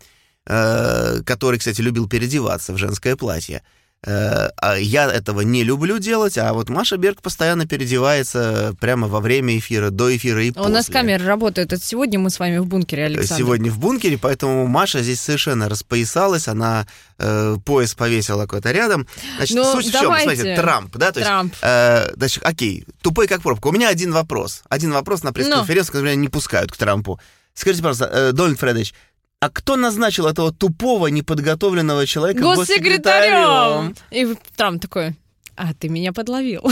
э, 0.47 1.21
который, 1.25 1.59
кстати, 1.59 1.81
любил 1.81 2.07
переодеваться 2.07 2.73
в 2.73 2.77
женское 2.77 3.15
платье. 3.15 3.61
Э, 4.05 4.49
а 4.57 4.75
я 4.75 5.11
этого 5.11 5.41
не 5.41 5.63
люблю 5.63 5.97
делать, 5.97 6.37
а 6.37 6.53
вот 6.53 6.69
Маша 6.69 6.97
Берг 6.97 7.21
постоянно 7.23 7.65
переодевается 7.65 8.75
прямо 8.79 9.07
во 9.07 9.19
время 9.19 9.57
эфира, 9.57 9.89
до 9.89 10.15
эфира 10.15 10.43
и 10.43 10.51
У 10.51 10.53
после. 10.53 10.71
нас 10.71 10.85
камеры 10.85 11.25
работают. 11.25 11.73
Это 11.73 11.83
сегодня 11.83 12.19
мы 12.19 12.29
с 12.29 12.37
вами 12.37 12.59
в 12.59 12.67
бункере, 12.67 13.05
Александр. 13.05 13.43
Сегодня 13.43 13.71
в 13.71 13.79
бункере, 13.79 14.19
поэтому 14.19 14.67
Маша 14.67 15.01
здесь 15.01 15.19
совершенно 15.19 15.67
распоясалась, 15.67 16.47
она 16.47 16.85
э, 17.17 17.57
пояс 17.65 17.95
повесила 17.95 18.43
какой-то 18.43 18.71
рядом. 18.71 19.07
Значит, 19.37 19.57
Ну, 19.57 19.63
суть 19.73 19.87
в 19.87 19.91
чем? 19.91 20.03
давайте. 20.03 20.29
Смотрите, 20.35 20.55
Трамп, 20.61 20.95
да, 20.97 21.11
то 21.11 21.19
есть, 21.19 21.27
Трамп. 21.29 21.53
э, 21.63 22.11
значит, 22.15 22.45
окей, 22.45 22.85
тупой 23.01 23.27
как 23.27 23.41
пробка. 23.41 23.67
У 23.67 23.71
меня 23.71 23.89
один 23.89 24.11
вопрос, 24.13 24.61
один 24.69 24.91
вопрос 24.91 25.23
на 25.23 25.33
пресс-конференцию, 25.33 25.91
который 25.93 26.03
меня 26.11 26.15
не 26.21 26.29
пускают 26.29 26.71
к 26.71 26.77
Трампу. 26.77 27.19
Скажите, 27.55 27.81
пожалуйста, 27.81 28.11
э, 28.15 28.31
Дональд 28.31 28.59
Фредович, 28.59 28.93
а 29.39 29.49
кто 29.49 29.75
назначил 29.75 30.27
этого 30.27 30.51
тупого, 30.51 31.07
неподготовленного 31.07 32.05
человека 32.07 32.41
Госсекретарем! 32.41 33.95
И 34.11 34.35
Трамп 34.55 34.81
такой... 34.81 35.13
А, 35.59 35.73
ты 35.73 35.89
меня 35.89 36.13
подловил. 36.13 36.61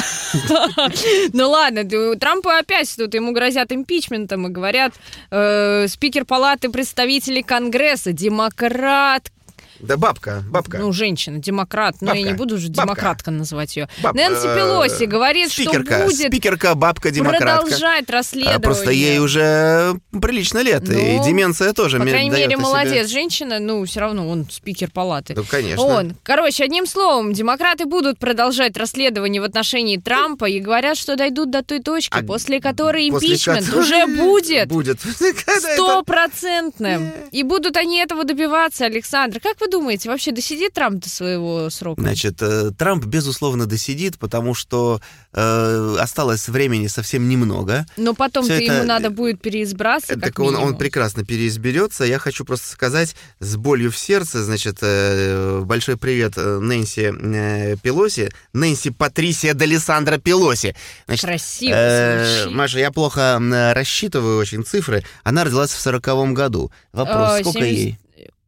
Ну 1.33 1.49
ладно, 1.49 1.83
Трампу 2.19 2.49
опять 2.49 2.93
тут 2.95 3.13
ему 3.15 3.33
грозят 3.33 3.71
импичментом 3.71 4.47
и 4.47 4.51
говорят, 4.51 4.93
э, 5.31 5.87
спикер 5.87 6.25
палаты 6.25 6.69
представителей 6.69 7.41
Конгресса, 7.41 8.11
демократ, 8.11 9.31
Да 9.79 9.97
бабка, 9.97 10.43
бабка. 10.49 10.77
ну, 10.77 10.91
женщина, 10.93 11.39
демократ, 11.39 11.95
но 12.01 12.13
я 12.13 12.21
Бабка. 12.21 12.31
не 12.31 12.37
буду 12.37 12.57
же 12.57 12.69
Бабка. 12.69 12.83
демократкой 12.83 13.33
называть 13.33 13.75
ее. 13.75 13.89
Баб- 14.01 14.15
Нэнси 14.15 14.47
э, 14.47 14.55
Пелоси 14.55 15.03
говорит, 15.05 15.51
спикерка, 15.51 15.95
что 15.97 16.05
будет 16.05 16.27
спикерка, 16.27 16.75
бабка, 16.75 17.11
демократка. 17.11 17.65
продолжать 17.65 18.09
А 18.09 18.11
расследование. 18.13 18.61
Просто 18.61 18.91
ей 18.91 19.19
уже 19.19 19.99
прилично 20.21 20.59
лет, 20.59 20.87
и 20.89 21.17
Ну, 21.17 21.25
деменция 21.25 21.73
тоже 21.73 21.99
По 21.99 22.05
крайней 22.05 22.29
мере, 22.29 22.45
о 22.45 22.49
себе- 22.49 22.57
молодец. 22.57 23.09
Женщина, 23.09 23.59
ну, 23.59 23.83
все 23.85 23.99
равно 23.99 24.29
он 24.29 24.47
спикер 24.49 24.91
палаты. 24.91 25.33
Ну, 25.35 25.43
конечно. 25.43 25.83
Он. 25.83 26.15
Короче, 26.23 26.63
одним 26.63 26.85
словом, 26.85 27.33
демократы 27.33 27.85
будут 27.85 28.17
продолжать 28.17 28.77
расследование 28.77 29.41
в 29.41 29.45
отношении 29.45 29.97
Трампа 29.97 30.45
и 30.45 30.59
говорят, 30.59 30.97
что 30.97 31.15
дойдут 31.15 31.51
до 31.51 31.63
той 31.63 31.81
точки, 31.81 32.17
А 32.17 32.23
после 32.23 32.61
которой 32.61 33.09
после 33.11 33.29
импичмент 33.29 33.65
которой 33.65 33.79
уже 33.81 34.05
будет 34.07 34.67
Будет. 34.69 34.99
Стопроцентным. 35.75 37.11
И 37.31 37.43
будут 37.43 37.77
они 37.77 37.99
этого 37.99 38.23
добиваться, 38.23 38.85
Александр. 38.85 39.39
Как 39.39 39.59
вы 39.59 39.64
вы 39.65 39.71
думаете, 39.71 40.09
вообще 40.09 40.31
досидит 40.31 40.73
Трамп 40.73 41.03
до 41.03 41.09
своего 41.09 41.69
срока? 41.69 42.01
Значит, 42.01 42.41
э, 42.41 42.71
Трамп, 42.77 43.05
безусловно, 43.05 43.65
досидит, 43.65 44.17
потому 44.19 44.53
что 44.53 45.01
э, 45.33 45.95
осталось 45.99 46.47
времени 46.47 46.87
совсем 46.87 47.27
немного. 47.27 47.85
Но 47.97 48.13
потом-то 48.13 48.53
Всё 48.53 48.63
ему 48.63 48.75
это- 48.77 48.85
надо 48.85 49.09
будет 49.09 49.41
переизбраться, 49.41 50.13
Э, 50.13 50.17
Так 50.19 50.39
он, 50.39 50.55
он 50.55 50.77
прекрасно 50.77 51.25
переизберется. 51.25 52.03
Я 52.05 52.19
хочу 52.19 52.45
просто 52.45 52.67
сказать 52.69 53.15
с 53.39 53.55
болью 53.55 53.91
в 53.91 53.97
сердце, 53.97 54.43
значит, 54.43 54.77
э, 54.81 55.61
большой 55.65 55.97
привет 55.97 56.33
э, 56.37 56.59
Нэнси 56.59 57.13
э, 57.19 57.75
Пелоси, 57.81 58.31
Нэнси 58.53 58.91
Патрисия 58.91 59.53
Далисандра 59.53 60.17
Пелоси. 60.17 60.75
Значит, 61.07 61.25
Красиво 61.25 61.75
э, 61.75 62.41
звучит. 62.43 62.55
Маша, 62.57 62.79
я 62.79 62.91
плохо 62.91 63.39
рассчитываю 63.73 64.37
очень 64.37 64.63
цифры. 64.63 65.03
Она 65.23 65.43
родилась 65.43 65.71
в 65.71 65.79
сороковом 65.79 66.33
году. 66.33 66.71
Вопрос, 66.93 67.15
А, 67.17 67.39
сколько 67.41 67.59
70 67.59 67.77
ей? 67.77 67.99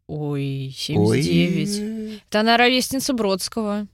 Ой, 0.08 0.74
79. 0.78 1.80
Ой. 1.80 2.24
Это 2.30 2.40
она 2.40 2.58
ровесница 2.58 3.14
Бродского. 3.14 3.88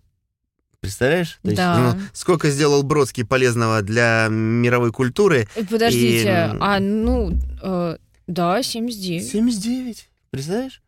Представляешь? 0.80 1.40
То 1.42 1.48
есть, 1.50 1.58
Да. 1.58 1.94
ну, 1.96 2.02
сколько 2.14 2.50
сделал 2.52 2.84
Бродский 2.84 3.24
полезного 3.26 3.82
для 3.82 4.28
мировой 4.30 4.92
культуры? 4.92 5.48
Э, 5.56 5.64
Подождите, 5.64 6.24
И, 6.24 6.28
а 6.60 6.80
ну, 6.80 7.38
э, 7.62 7.98
да, 8.28 8.62
79. 8.62 9.28
79. 9.32 10.10
Представляешь? 10.30 10.82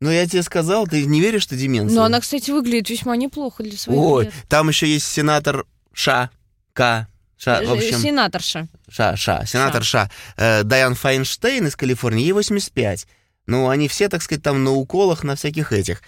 Ну, 0.00 0.10
я 0.10 0.26
тебе 0.26 0.42
сказал, 0.42 0.86
ты 0.86 1.06
не 1.06 1.20
веришь, 1.20 1.42
что 1.44 1.56
деменция? 1.56 1.94
Но 1.96 2.04
она, 2.04 2.20
кстати, 2.20 2.50
выглядит 2.50 2.90
весьма 2.90 3.16
неплохо 3.16 3.62
для 3.62 3.78
своих 3.78 3.98
Ой, 3.98 4.24
лет. 4.26 4.34
там 4.48 4.68
еще 4.68 4.86
есть 4.86 5.06
сенатор 5.06 5.64
Ша, 5.94 6.28
К, 6.74 7.06
Ша, 7.38 7.60
в 7.60 7.62
Э, 7.62 7.72
общем, 7.72 7.98
Сенаторша. 7.98 8.68
Ша, 8.90 9.16
Ша, 9.16 9.46
сенатор 9.46 9.84
Ша, 9.84 10.10
Э, 10.36 10.64
Дайан 10.64 10.94
Файнштейн 10.96 11.66
из 11.68 11.76
Калифорнии, 11.76 12.24
ей 12.24 12.32
85. 12.32 13.06
Ну, 13.46 13.68
они 13.68 13.86
все, 13.86 14.08
так 14.08 14.22
сказать, 14.22 14.42
там 14.42 14.64
на 14.64 14.72
уколах, 14.72 15.22
на 15.22 15.36
всяких 15.36 15.72
этих. 15.72 16.02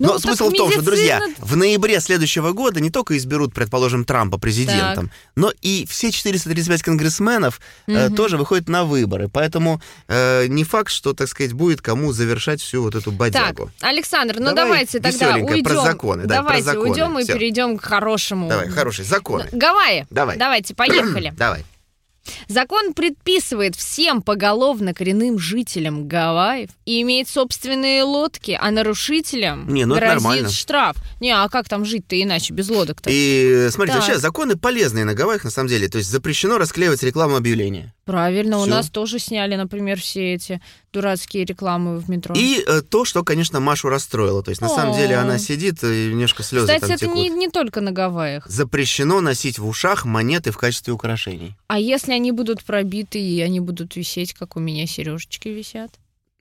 Ну, 0.00 0.08
Но 0.08 0.12
так 0.14 0.22
смысл 0.22 0.50
в 0.50 0.54
том, 0.54 0.72
что, 0.72 0.82
друзья, 0.82 1.20
в 1.38 1.56
ноябре 1.56 2.00
следующего 2.00 2.52
года 2.52 2.80
не 2.80 2.90
только 2.90 3.16
изберут, 3.16 3.54
предположим, 3.54 4.04
Трампа 4.04 4.38
президентом, 4.38 5.10
но 5.36 5.52
и 5.60 5.86
все 5.88 6.10
435 6.10 6.82
конгрессменов 6.82 7.60
э, 7.86 8.06
Мгм. 8.06 8.16
тоже 8.16 8.36
выходят 8.38 8.68
на 8.68 8.84
выборы. 8.84 9.28
Поэтому 9.28 9.80
э, 10.08 10.46
не 10.48 10.64
факт, 10.64 10.90
что, 10.90 11.12
так 11.12 11.28
сказать, 11.28 11.52
будет 11.52 11.80
кому 11.80 12.12
завершать 12.12 12.60
всю 12.60 12.82
вот 12.82 12.94
эту 12.94 13.10
Так, 13.10 13.14
бодягу. 13.18 13.70
Александр, 13.80 14.36
ну 14.40 14.46
Давай 14.54 14.64
давайте 14.86 15.00
тогда 15.00 15.34
уйдем. 15.36 15.62
про 15.64 15.82
законы, 15.82 16.22
да, 16.24 16.36
про 16.36 16.42
давайте 16.42 16.64
законы, 16.64 16.90
уйдем 16.90 17.18
и 17.18 17.22
всё. 17.24 17.34
перейдем 17.34 17.78
к 17.78 17.84
хорошему. 17.84 18.48
Давай, 18.48 18.68
хорошие 18.68 19.04
законы. 19.04 19.48
Гавайи. 19.52 20.06
Давай. 20.10 20.36
Давайте, 20.36 20.74
поехали. 20.74 21.32
Давай. 21.38 21.64
Закон 22.48 22.94
предписывает 22.94 23.76
всем 23.76 24.22
поголовно 24.22 24.94
коренным 24.94 25.38
жителям 25.38 26.08
Гавайев 26.08 26.70
иметь 26.86 27.28
собственные 27.28 28.02
лодки, 28.04 28.56
а 28.60 28.70
нарушителям 28.70 29.72
Не, 29.72 29.84
ну 29.84 29.94
грозит 29.96 30.50
штраф. 30.50 30.96
Не, 31.20 31.32
а 31.32 31.48
как 31.48 31.68
там 31.68 31.84
жить-то 31.84 32.20
иначе, 32.20 32.52
без 32.52 32.68
лодок-то? 32.68 33.10
И 33.12 33.68
смотрите, 33.70 33.98
Так. 33.98 34.06
вообще 34.08 34.20
законы 34.20 34.56
полезные 34.56 35.04
на 35.04 35.14
Гавайях, 35.14 35.44
на 35.44 35.50
самом 35.50 35.68
деле. 35.68 35.88
То 35.88 35.98
есть 35.98 36.10
запрещено 36.10 36.58
расклеивать 36.58 37.02
рекламу 37.02 37.36
объявления. 37.36 37.94
Правильно, 38.04 38.58
у 38.58 38.62
Всё. 38.62 38.70
нас 38.70 38.90
тоже 38.90 39.18
сняли, 39.18 39.54
например, 39.54 40.00
все 40.00 40.34
эти 40.34 40.60
дурацкие 40.92 41.44
рекламы 41.44 41.98
в 41.98 42.08
метро. 42.08 42.34
И 42.36 42.62
э, 42.66 42.82
то, 42.82 43.04
что, 43.04 43.22
конечно, 43.22 43.60
Машу 43.60 43.88
расстроило. 43.88 44.42
То 44.42 44.50
есть 44.50 44.60
на 44.60 44.68
самом 44.68 44.94
О. 44.94 44.96
деле 44.96 45.16
она 45.16 45.38
сидит 45.38 45.82
и 45.84 46.08
немножко 46.10 46.42
слезы 46.42 46.66
Кстати, 46.66 46.80
там 46.80 46.90
это 46.90 46.98
текут. 47.00 47.16
не, 47.16 47.28
не 47.30 47.48
только 47.48 47.80
на 47.80 47.92
Гавайях. 47.92 48.46
Запрещено 48.46 49.20
носить 49.20 49.58
в 49.58 49.66
ушах 49.66 50.04
монеты 50.04 50.50
в 50.50 50.58
качестве 50.58 50.92
украшений. 50.92 51.54
А 51.68 51.78
если 51.78 52.12
они 52.12 52.32
будут 52.32 52.64
пробиты 52.64 53.20
и 53.20 53.40
они 53.40 53.60
будут 53.60 53.96
висеть, 53.96 54.34
как 54.34 54.56
у 54.56 54.60
меня 54.60 54.86
сережечки 54.86 55.48
висят? 55.48 55.90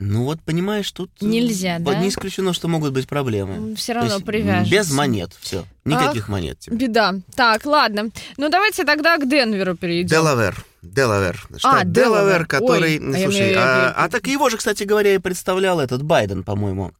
Ну 0.01 0.23
вот, 0.23 0.39
понимаешь, 0.41 0.89
тут... 0.93 1.11
э, 1.21 1.25
Нельзя, 1.25 1.77
да? 1.79 1.95
Не 1.95 2.07
исключено, 2.07 2.53
что 2.53 2.69
могут 2.69 2.93
быть 2.93 3.05
проблемы. 3.07 3.75
Все 3.75 3.93
То 3.93 3.99
равно 3.99 4.13
есть, 4.13 4.25
привяжется. 4.25 4.71
Без 4.71 4.91
монет, 4.91 5.31
все. 5.41 5.65
Никаких 5.83 6.29
монет 6.29 6.57
тебе. 6.59 6.77
Беда. 6.77 7.15
Так, 7.35 7.65
ладно. 7.65 8.09
Ну, 8.37 8.47
давайте 8.49 8.85
тогда 8.85 9.17
к 9.17 9.29
Денверу 9.29 9.75
перейдем. 9.75 10.07
Делавер. 10.07 10.65
Делавер. 10.81 11.37
Штат 11.57 11.81
А, 11.81 11.83
Делавер, 11.85 12.19
Делавер. 12.21 12.45
который... 12.45 12.99
Ой, 12.99 13.15
а 13.15 13.17
я- 13.17 13.23
слушай, 13.25 13.51
я- 13.51 13.57
а, 13.57 13.83
я- 13.87 13.93
а 14.05 14.09
так 14.09 14.27
его 14.27 14.49
же, 14.49 14.57
кстати 14.57 14.83
говоря, 14.83 15.13
и 15.15 15.17
представлял 15.17 15.79
этот 15.79 16.03
Байден, 16.03 16.43
по-моему, 16.43 16.91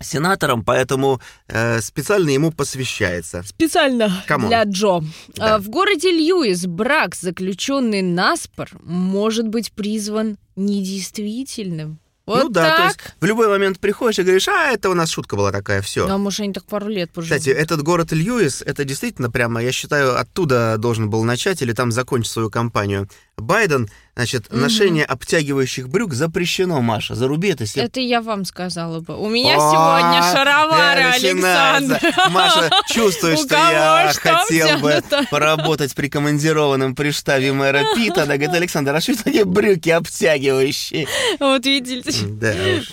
сенатором, 0.00 0.62
поэтому 0.64 1.20
э, 1.48 1.80
специально 1.80 2.28
ему 2.30 2.50
посвящается. 2.52 3.42
Специально 3.44 4.10
Come 4.26 4.39
on. 4.39 4.48
для 4.48 4.64
Джо. 4.64 5.00
Да. 5.36 5.54
А, 5.54 5.58
В 5.58 5.68
городе 5.70 6.10
Льюис 6.10 6.66
брак, 6.66 7.14
заключенный 7.14 8.02
наспор, 8.02 8.68
может 8.82 9.48
быть 9.48 9.72
признан 9.72 10.36
недействительным. 10.56 11.98
Вот 12.26 12.42
ну 12.42 12.48
да, 12.48 12.70
то 12.70 12.76
так. 12.76 12.84
есть 12.86 13.14
в 13.20 13.24
любой 13.24 13.48
момент 13.48 13.78
приходишь 13.78 14.18
и 14.18 14.22
говоришь, 14.22 14.48
а, 14.48 14.72
это 14.72 14.90
у 14.90 14.94
нас 14.94 15.10
шутка 15.10 15.36
была 15.36 15.52
такая, 15.52 15.80
все. 15.80 16.08
Ну, 16.08 16.14
а 16.14 16.18
может, 16.18 16.40
они 16.40 16.52
так 16.52 16.64
пару 16.64 16.88
лет 16.88 17.10
поживут. 17.12 17.38
Кстати, 17.38 17.54
этот 17.54 17.82
город 17.82 18.10
Льюис, 18.10 18.62
это 18.62 18.84
действительно 18.84 19.30
прямо, 19.30 19.62
я 19.62 19.70
считаю, 19.70 20.18
оттуда 20.18 20.76
должен 20.76 21.08
был 21.08 21.22
начать 21.22 21.62
или 21.62 21.72
там 21.72 21.92
закончить 21.92 22.32
свою 22.32 22.50
кампанию. 22.50 23.08
Байден, 23.46 23.90
значит, 24.14 24.50
Мгм. 24.50 24.62
ношение 24.62 25.04
обтягивающих 25.04 25.90
брюк 25.90 26.14
запрещено, 26.14 26.80
Маша. 26.80 27.14
Заруби 27.14 27.50
это 27.50 27.66
себе. 27.66 27.84
Это 27.84 28.00
я 28.00 28.22
вам 28.22 28.46
сказала 28.46 29.00
бы. 29.00 29.14
У 29.14 29.28
меня 29.28 29.56
сегодня 29.56 30.22
шаровары. 30.32 31.02
Александр. 31.02 32.00
Маша 32.30 32.70
чувствует, 32.88 33.38
что 33.40 33.54
я 33.56 34.10
хотел 34.18 34.78
бы 34.78 35.02
поработать 35.30 35.94
прикомандированным 35.94 36.94
при 36.94 37.10
штабе 37.10 37.52
мэра 37.52 37.84
Пита. 37.94 38.22
Она 38.22 38.36
говорит, 38.38 38.54
Александр, 38.54 38.94
а 38.94 39.00
что 39.02 39.12
это 39.12 39.24
такие 39.24 39.44
брюки 39.44 39.90
обтягивающие? 39.90 41.06
Вот 41.38 41.66
видите. 41.66 42.10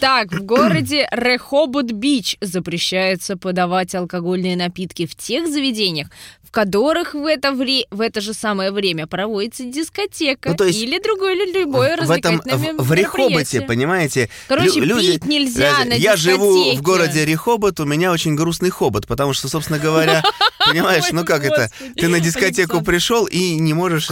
Так, 0.01 0.33
в 0.33 0.43
городе 0.43 1.07
Рехобот-Бич 1.11 2.35
запрещается 2.41 3.37
подавать 3.37 3.95
алкогольные 3.95 4.57
напитки 4.57 5.05
в 5.05 5.15
тех 5.15 5.47
заведениях, 5.47 6.09
в 6.43 6.51
которых 6.51 7.13
в 7.13 7.25
это, 7.25 7.51
вре- 7.53 7.85
в 7.91 8.01
это 8.01 8.19
же 8.19 8.33
самое 8.33 8.71
время 8.71 9.07
проводится 9.07 9.63
дискотека 9.63 10.32
Ну, 10.43 10.55
то 10.55 10.65
есть 10.65 10.79
или 10.79 10.99
другое 11.01 11.33
или 11.35 11.59
любое 11.59 11.97
в 11.97 12.11
этом, 12.11 12.41
в, 12.43 12.83
в 12.83 12.93
Рехоботе, 12.93 13.61
понимаете, 13.61 14.29
Короче, 14.47 14.79
лю- 14.79 14.85
люди- 14.97 15.13
пить 15.13 15.25
нельзя 15.25 15.71
Подожди, 15.71 15.89
на 15.89 15.93
Я 15.93 16.15
живу 16.15 16.75
в 16.75 16.81
городе 16.81 17.25
Рехобот, 17.25 17.79
у 17.79 17.85
меня 17.85 18.11
очень 18.11 18.35
грустный 18.35 18.69
хобот, 18.69 19.07
потому 19.07 19.33
что, 19.33 19.47
собственно 19.47 19.79
говоря, 19.79 20.23
понимаешь, 20.67 21.11
ну 21.11 21.23
как 21.25 21.43
это, 21.45 21.69
ты 21.95 22.07
на 22.07 22.19
дискотеку 22.19 22.81
пришел 22.81 23.25
и 23.25 23.55
не 23.55 23.73
можешь 23.73 24.09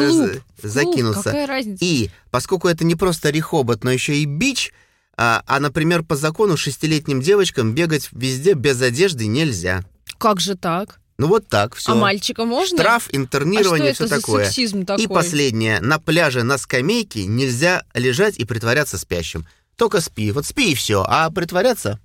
закинуться. 0.62 1.24
какая 1.24 1.48
разница? 1.48 1.84
И 1.84 2.10
поскольку 2.30 2.68
это 2.68 2.86
не 2.86 2.96
просто 2.96 3.30
Рехобот, 3.30 3.84
но 3.84 3.92
еще 3.92 4.16
и 4.16 4.26
бич, 4.26 4.72
а, 5.18 5.44
а, 5.46 5.60
например, 5.60 6.04
по 6.04 6.16
закону 6.16 6.58
шестилетним 6.58 7.22
девочкам 7.22 7.74
бегать 7.74 8.10
везде 8.12 8.54
без 8.54 8.82
одежды 8.82 9.28
нельзя. 9.28 9.84
Как 10.18 10.40
же 10.40 10.56
так? 10.56 11.01
Ну 11.18 11.28
вот 11.28 11.48
так, 11.48 11.76
все. 11.76 11.92
А 11.92 11.96
мальчика 11.96 12.46
можно? 12.46 12.78
Штраф, 12.78 13.06
а 13.06 13.10
что 13.10 13.18
интернирование, 13.18 13.90
это 13.92 13.96
все 13.96 14.08
за 14.08 14.16
такое. 14.16 14.46
сексизм 14.46 14.86
такой? 14.86 15.04
И 15.04 15.08
последнее. 15.08 15.80
На 15.80 16.00
пляже 16.00 16.44
на 16.44 16.58
скамейке 16.58 17.26
нельзя 17.26 17.84
лежать 17.94 18.38
и 18.38 18.46
притворяться 18.46 18.98
спящим. 18.98 19.46
Только 19.76 20.02
спи. 20.02 20.32
Вот 20.32 20.46
спи 20.46 20.72
и 20.72 20.76
все. 20.76 21.04
А 21.08 21.30
притворяться? 21.30 22.00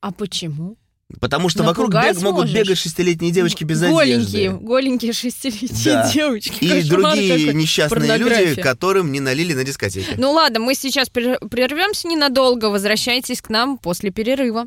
А 0.00 0.12
почему? 0.12 0.76
Потому 1.20 1.48
что 1.48 1.62
вокруг 1.62 1.88
Напугать 1.88 2.16
бег- 2.18 2.22
могут 2.22 2.40
можешь. 2.42 2.54
бегать 2.54 2.76
шестилетние 2.78 3.30
девочки 3.32 3.64
без 3.64 3.80
голенькие, 3.80 4.50
одежды. 4.50 4.64
голенькие 4.66 5.12
шестилетние 5.14 5.94
Да. 5.94 6.12
девочки. 6.12 6.62
И 6.64 6.68
Кошмар 6.82 6.84
другие 7.14 7.46
какой. 7.46 7.54
несчастные 7.54 8.16
люди, 8.18 8.60
которым 8.60 9.10
не 9.10 9.20
налили 9.20 9.54
на 9.54 9.64
дискотеке. 9.64 10.14
Ну 10.18 10.32
ладно, 10.32 10.60
мы 10.60 10.74
сейчас 10.74 11.08
прер- 11.08 11.48
прервемся 11.48 12.08
ненадолго. 12.08 12.66
Возвращайтесь 12.66 13.40
к 13.40 13.48
нам 13.48 13.78
после 13.78 14.10
перерыва. 14.10 14.66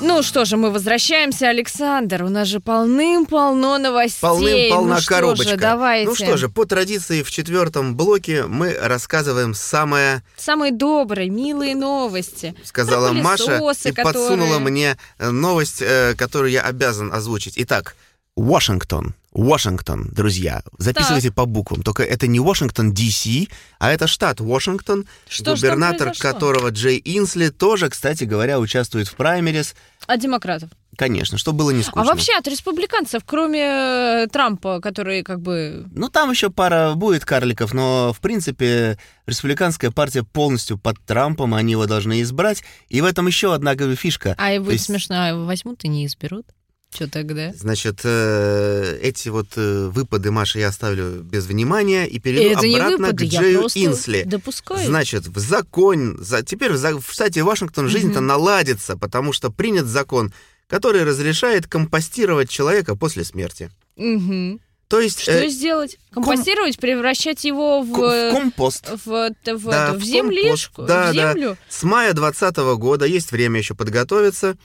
Ну 0.00 0.22
что 0.22 0.44
же, 0.44 0.58
мы 0.58 0.70
возвращаемся, 0.70 1.48
Александр. 1.48 2.22
У 2.22 2.28
нас 2.28 2.48
же 2.48 2.60
полным-полно 2.60 3.78
новостей. 3.78 4.20
Полным-полна 4.20 4.96
ну, 4.96 5.00
коробочка. 5.06 5.48
Же, 5.50 5.56
давайте. 5.56 6.08
Ну 6.08 6.14
что 6.14 6.36
же, 6.36 6.48
по 6.50 6.66
традиции 6.66 7.22
в 7.22 7.30
четвертом 7.30 7.96
блоке 7.96 8.44
мы 8.44 8.74
рассказываем 8.74 9.54
самое, 9.54 10.22
Самые 10.36 10.72
добрые, 10.72 11.30
милые 11.30 11.74
новости. 11.74 12.54
сказала 12.62 13.12
Маша, 13.12 13.56
и 13.84 13.92
подсунула 13.92 14.58
которые- 14.58 14.58
мне 14.58 14.96
э, 15.18 15.30
новость, 15.30 15.80
э, 15.80 16.14
которую 16.16 16.50
я 16.50 16.62
обязан 16.62 17.12
озвучить. 17.12 17.54
Итак, 17.56 17.96
Вашингтон. 18.36 19.14
Вашингтон, 19.36 20.08
друзья. 20.12 20.62
Записывайте 20.78 21.30
по 21.30 21.44
буквам. 21.44 21.82
Только 21.82 22.02
это 22.02 22.26
не 22.26 22.40
Вашингтон, 22.40 22.92
Ди-Си, 22.92 23.50
а 23.78 23.92
это 23.92 24.06
штат 24.06 24.40
Вашингтон, 24.40 25.06
Что 25.28 25.54
губернатор 25.54 26.14
которого 26.18 26.70
Джей 26.70 27.00
Инсли 27.04 27.50
тоже, 27.50 27.90
кстати 27.90 28.24
говоря, 28.24 28.58
участвует 28.58 29.08
в 29.08 29.14
праймерис. 29.14 29.74
От 30.06 30.20
демократов. 30.20 30.70
Конечно, 30.96 31.36
что 31.36 31.52
было 31.52 31.70
не 31.70 31.82
скучно. 31.82 32.02
А 32.02 32.04
вообще 32.06 32.32
от 32.32 32.48
республиканцев, 32.48 33.22
кроме 33.26 33.60
э, 33.60 34.26
Трампа, 34.32 34.80
который 34.80 35.22
как 35.22 35.42
бы... 35.42 35.86
Ну, 35.92 36.08
там 36.08 36.30
еще 36.30 36.48
пара 36.48 36.94
будет 36.94 37.26
карликов, 37.26 37.74
но, 37.74 38.14
в 38.14 38.20
принципе, 38.20 38.98
республиканская 39.26 39.90
партия 39.90 40.22
полностью 40.22 40.78
под 40.78 40.98
Трампом, 41.04 41.52
они 41.52 41.72
его 41.72 41.84
должны 41.84 42.22
избрать. 42.22 42.64
И 42.88 43.02
в 43.02 43.04
этом 43.04 43.26
еще 43.26 43.52
одна 43.52 43.74
говорю, 43.74 43.96
фишка. 43.96 44.34
А 44.38 44.54
и 44.54 44.58
будет 44.58 44.74
есть, 44.74 44.86
смешно, 44.86 45.16
а 45.18 45.34
возьмут 45.34 45.84
и 45.84 45.88
не 45.88 46.06
изберут. 46.06 46.46
Что 46.96 47.10
тогда? 47.10 47.52
Значит, 47.52 48.00
э, 48.04 48.98
эти 49.02 49.28
вот 49.28 49.48
э, 49.56 49.88
выпады 49.92 50.30
Маши 50.30 50.60
я 50.60 50.68
оставлю 50.68 51.22
без 51.22 51.44
внимания 51.44 52.06
и 52.06 52.18
перейду 52.18 52.58
это 52.58 52.66
обратно 52.66 53.08
выпады, 53.08 53.26
к 53.26 53.30
Джею 53.30 53.62
Инсли. 53.74 54.22
допускаю. 54.24 54.86
Значит, 54.86 55.26
в 55.26 55.38
закон, 55.38 56.16
за, 56.18 56.42
теперь 56.42 56.72
в, 56.72 57.00
в 57.00 57.12
штате 57.12 57.42
Вашингтон 57.42 57.88
жизнь-то 57.88 58.20
Мгм. 58.20 58.26
наладится, 58.28 58.96
потому 58.96 59.34
что 59.34 59.50
принят 59.50 59.84
закон, 59.84 60.32
который 60.68 61.04
разрешает 61.04 61.66
компостировать 61.66 62.48
человека 62.48 62.96
после 62.96 63.24
смерти. 63.24 63.70
Мгм. 63.96 64.58
То 64.88 64.98
есть 65.00 65.20
Что 65.20 65.32
э, 65.44 65.48
сделать? 65.48 65.98
Компостировать, 66.12 66.78
превращать 66.78 67.44
его 67.44 67.82
в... 67.82 67.90
в 67.90 68.32
компост. 68.32 68.88
в, 68.88 69.04
в, 69.04 69.70
Да, 69.70 69.92
в 69.92 69.98
в 69.98 70.00
компост. 70.00 70.70
Да, 70.78 71.10
в 71.12 71.14
да. 71.14 71.32
землю. 71.32 71.58
С 71.68 71.82
мая 71.82 72.14
2020 72.14 72.56
года 72.78 73.04
есть 73.04 73.32
время 73.32 73.58
еще 73.58 73.74
подготовиться. 73.74 74.56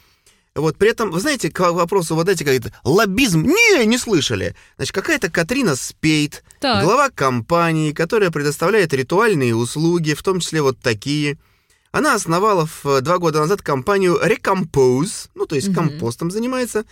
Вот, 0.55 0.77
при 0.77 0.89
этом, 0.89 1.11
вы 1.11 1.19
знаете, 1.21 1.49
к 1.49 1.71
вопросу 1.71 2.13
вот 2.15 2.27
эти 2.27 2.43
какие-то 2.43 2.73
лоббизм, 2.83 3.43
не, 3.43 3.85
не 3.85 3.97
слышали. 3.97 4.53
Значит, 4.75 4.93
какая-то 4.93 5.31
Катрина 5.31 5.75
Спейт, 5.77 6.43
Так. 6.59 6.83
глава 6.83 7.09
компании, 7.09 7.93
которая 7.93 8.31
предоставляет 8.31 8.93
ритуальные 8.93 9.55
услуги, 9.55 10.13
в 10.13 10.21
том 10.23 10.41
числе 10.41 10.61
вот 10.61 10.77
такие. 10.79 11.37
Она 11.93 12.15
основала 12.15 12.67
в, 12.83 13.01
два 13.01 13.17
года 13.17 13.39
назад 13.39 13.61
компанию 13.61 14.19
Recompose, 14.21 15.29
ну, 15.35 15.45
то 15.45 15.55
есть 15.55 15.69
Мгм. 15.69 15.75
компостом 15.75 16.31
занимается. 16.31 16.83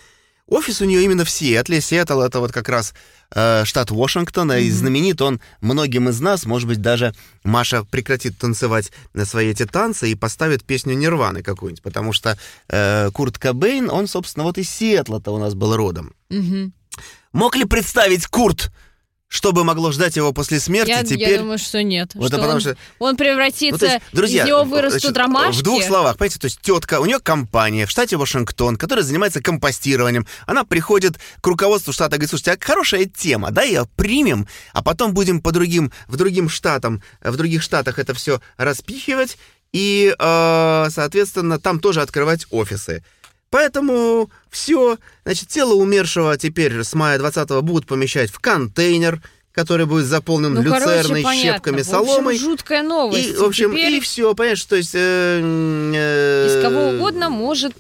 Офис 0.50 0.82
у 0.82 0.86
нее 0.86 1.04
именно 1.04 1.24
в 1.26 1.30
Сиэтле. 1.30 1.80
Сиэтл— 1.80 2.22
это 2.22 2.40
вот 2.40 2.52
как 2.52 2.70
раз 2.70 2.94
э, 3.36 3.64
штат 3.66 3.92
Вашингтона, 3.92 4.60
и 4.60 4.68
Мгм. 4.70 4.76
знаменит 4.78 5.22
он 5.22 5.40
многим 5.62 6.10
из 6.10 6.20
нас. 6.20 6.46
Может 6.46 6.68
быть, 6.68 6.82
даже 6.82 7.14
Маша 7.44 7.84
прекратит 7.84 8.38
танцевать 8.38 8.92
на 9.14 9.26
свои 9.26 9.50
эти 9.52 9.66
танцы 9.66 10.12
и 10.12 10.16
поставит 10.16 10.64
песню 10.64 10.96
Нирваны 10.96 11.44
какую-нибудь, 11.44 11.84
потому 11.84 12.14
что 12.14 12.38
э, 12.70 13.12
Курт 13.12 13.38
Кобейн, 13.38 13.90
он, 13.92 14.08
собственно, 14.08 14.44
вот 14.44 14.58
из 14.58 14.70
Сиэтла-то 14.70 15.32
у 15.32 15.38
нас 15.38 15.54
был 15.54 15.76
родом. 15.76 16.14
Мгм. 16.30 16.74
Мог 17.32 17.56
ли 17.56 17.66
представить 17.66 18.26
Курт, 18.26 18.72
что 19.30 19.52
бы 19.52 19.64
могло 19.64 19.92
ждать 19.92 20.16
его 20.16 20.34
после 20.34 20.60
смерти 20.60 20.90
Я, 20.90 21.04
теперь? 21.04 21.34
я 21.34 21.38
думаю, 21.38 21.60
что 21.60 21.84
нет. 21.84 22.12
Вот 22.16 22.28
что 22.30 22.38
потому 22.38 22.56
он, 22.56 22.60
что- 22.62 22.78
он 22.98 23.16
превратится, 23.16 23.72
Ну, 23.72 23.78
то 23.78 23.86
есть, 23.86 24.02
друзья, 24.12 24.44
из 24.44 24.48
него 24.48 24.64
в- 24.64 24.70
вырастут 24.70 25.02
значит, 25.02 25.18
ромашки. 25.18 25.60
В 25.60 25.64
двух 25.64 25.84
словах, 25.84 26.18
понимаете, 26.18 26.40
то 26.40 26.46
есть 26.46 26.60
тетка, 26.62 27.00
у 27.00 27.06
нее 27.06 27.20
компания 27.20 27.86
в 27.86 27.92
штате 27.92 28.18
Вашингтон, 28.18 28.76
которая 28.76 29.06
занимается 29.06 29.40
компостированием. 29.42 30.26
Она 30.48 30.64
приходит 30.66 31.20
к 31.42 31.46
руководству 31.48 31.94
штата 31.94 32.16
и 32.16 32.18
говорит, 32.18 32.30
слушайте, 32.32 32.54
а 32.54 32.58
хорошая 32.60 33.06
тема, 33.06 33.52
да, 33.52 33.62
ее 33.62 33.88
примем, 33.96 34.48
а 34.74 34.82
потом 34.82 35.14
будем 35.14 35.42
по 35.42 35.52
другим, 35.52 35.92
в 36.08 36.18
другим 36.18 36.50
штатам, 36.50 37.04
в 37.22 37.38
других 37.38 37.62
штатах 37.62 38.00
это 38.00 38.16
все 38.16 38.42
распихивать 38.58 39.38
и, 39.72 40.14
э, 40.18 40.88
соответственно, 40.90 41.60
там 41.60 41.80
тоже 41.80 42.02
открывать 42.02 42.48
офисы. 42.50 43.04
Поэтому 43.52 44.30
все, 44.50 44.98
значит, 45.26 45.48
тело 45.50 45.74
умершего 45.74 46.38
теперь 46.38 46.84
с 46.84 46.94
мая 46.94 47.18
20 47.18 47.50
будут 47.64 47.88
помещать 47.88 48.30
в 48.30 48.40
контейнер, 48.40 49.22
который 49.52 49.86
будет 49.88 50.06
заполнен 50.06 50.54
Ну, 50.54 50.64
короче, 50.64 50.86
люцерной, 50.86 51.24
понятно. 51.24 51.54
щепками, 51.54 51.78
В 51.78 51.80
общем, 51.80 51.92
соломой. 51.92 52.38
жуткая 52.38 52.84
новость. 52.84 53.30
И, 53.30 53.34
в 53.36 53.44
общем, 53.44 53.72
Теперь 53.72 53.94
и 53.94 54.00
все, 54.00 54.34
понимаешь, 54.36 54.64
то 54.64 54.76
есть... 54.76 54.92
э, 54.94 55.42
э, 55.42 56.48
из 56.48 56.62
кого 56.62 56.90
угодно 56.90 57.30
может 57.30 57.74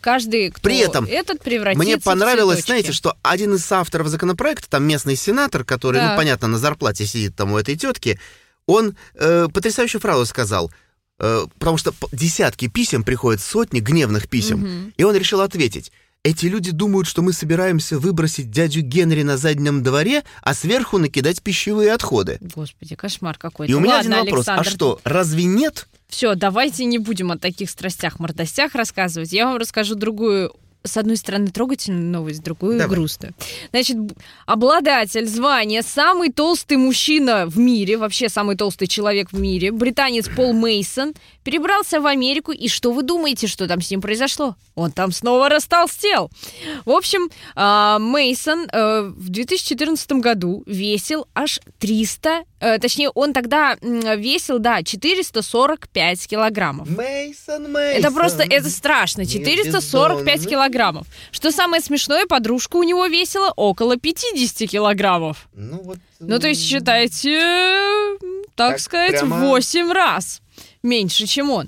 каждый, 0.00 0.50
кто 0.50 0.60
При 0.60 0.78
этом 0.78 1.06
этот 1.08 1.40
превратится 1.40 1.82
Мне 1.84 1.96
в 1.98 2.02
понравилось, 2.02 2.56
цветочки. 2.58 2.66
знаете, 2.70 2.92
что 2.92 3.16
один 3.22 3.54
из 3.54 3.70
авторов 3.72 4.08
законопроекта, 4.08 4.68
там 4.68 4.84
местный 4.84 5.16
сенатор, 5.16 5.64
который, 5.64 6.00
ну, 6.02 6.08
Так. 6.08 6.16
понятно, 6.16 6.48
на 6.48 6.58
зарплате 6.58 7.06
сидит 7.06 7.36
там 7.36 7.52
у 7.52 7.58
этой 7.58 7.76
тетки, 7.76 8.18
он 8.66 8.96
э, 9.14 9.46
потрясающую 9.54 10.00
фразу 10.00 10.26
сказал, 10.26 10.70
потому 11.58 11.76
что 11.76 11.92
десятки 12.12 12.68
писем 12.68 13.02
приходят, 13.04 13.40
сотни 13.40 13.80
гневных 13.80 14.28
писем, 14.28 14.60
Мгм. 14.60 14.94
и 14.96 15.04
он 15.04 15.14
решил 15.14 15.40
ответить. 15.42 15.92
Эти 16.22 16.46
люди 16.46 16.70
думают, 16.70 17.06
что 17.08 17.22
мы 17.22 17.32
собираемся 17.32 17.98
выбросить 17.98 18.50
дядю 18.50 18.82
Генри 18.82 19.22
на 19.22 19.36
заднем 19.38 19.82
дворе, 19.82 20.22
а 20.42 20.52
сверху 20.52 20.98
накидать 20.98 21.40
пищевые 21.42 21.92
отходы. 21.94 22.36
Господи, 22.42 22.94
кошмар 22.94 23.38
какой-то. 23.38 23.72
И 23.72 23.74
у 23.74 23.80
меня 23.80 23.94
Ладно, 23.96 24.16
один 24.20 24.26
вопрос. 24.26 24.48
Александр, 24.48 24.68
А 24.68 24.70
что, 24.70 25.00
разве 25.04 25.44
нет? 25.44 25.88
Все, 26.08 26.34
давайте 26.34 26.84
не 26.84 26.98
будем 26.98 27.30
о 27.32 27.38
таких 27.38 27.70
страстях, 27.70 28.18
мордостях 28.18 28.74
рассказывать. 28.74 29.32
Я 29.32 29.46
вам 29.46 29.56
расскажу 29.56 29.94
другую, 29.94 30.52
с 30.82 30.96
одной 30.96 31.16
стороны, 31.16 31.48
трогательную 31.48 32.04
новость, 32.04 32.38
с 32.38 32.42
другую 32.42 32.78
Давай. 32.78 32.96
грустную. 32.96 33.34
Значит, 33.70 33.96
обладатель 34.46 35.26
звания 35.26 35.82
самый 35.82 36.32
толстый 36.32 36.76
мужчина 36.76 37.46
в 37.46 37.58
мире, 37.58 37.98
вообще 37.98 38.28
самый 38.28 38.56
толстый 38.56 38.86
человек 38.86 39.32
в 39.32 39.38
мире, 39.38 39.72
британец 39.72 40.28
Пол 40.28 40.52
Мейсон, 40.52 41.14
перебрался 41.44 42.00
в 42.00 42.06
Америку, 42.06 42.52
и 42.52 42.68
что 42.68 42.92
вы 42.92 43.02
думаете, 43.02 43.46
что 43.46 43.66
там 43.66 43.80
с 43.80 43.90
ним 43.90 44.00
произошло? 44.00 44.56
Он 44.74 44.92
там 44.92 45.12
снова 45.12 45.48
растолстел. 45.48 46.30
В 46.84 46.90
общем, 46.90 47.30
Мейсон 47.54 48.66
в 48.72 49.28
2014 49.28 50.12
году 50.12 50.62
весил 50.66 51.26
аж 51.34 51.60
300, 51.78 52.44
э, 52.60 52.78
точнее, 52.78 53.10
он 53.10 53.32
тогда 53.32 53.76
весил, 53.80 54.58
да, 54.58 54.82
445 54.82 56.26
килограммов. 56.28 56.88
Мейсон, 56.88 57.76
Это 57.76 58.10
просто, 58.12 58.42
это 58.48 58.70
страшно, 58.70 59.26
445 59.26 60.48
килограммов. 60.48 61.06
Что 61.32 61.50
самое 61.50 61.82
смешное, 61.82 62.26
подружка 62.26 62.76
у 62.76 62.82
него 62.82 63.06
весила 63.06 63.52
около 63.56 63.96
50 63.96 64.66
килограммов. 64.68 65.48
Ну, 65.54 65.80
вот, 65.82 65.98
Ну, 66.20 66.38
то 66.38 66.48
есть, 66.48 66.62
считайте, 66.62 67.38
так, 68.54 68.72
Так 68.72 68.80
сказать, 68.80 69.20
прямо- 69.20 69.36
в 69.36 69.40
8 69.48 69.92
раз 69.92 70.40
меньше, 70.82 71.26
чем 71.26 71.50
он. 71.50 71.66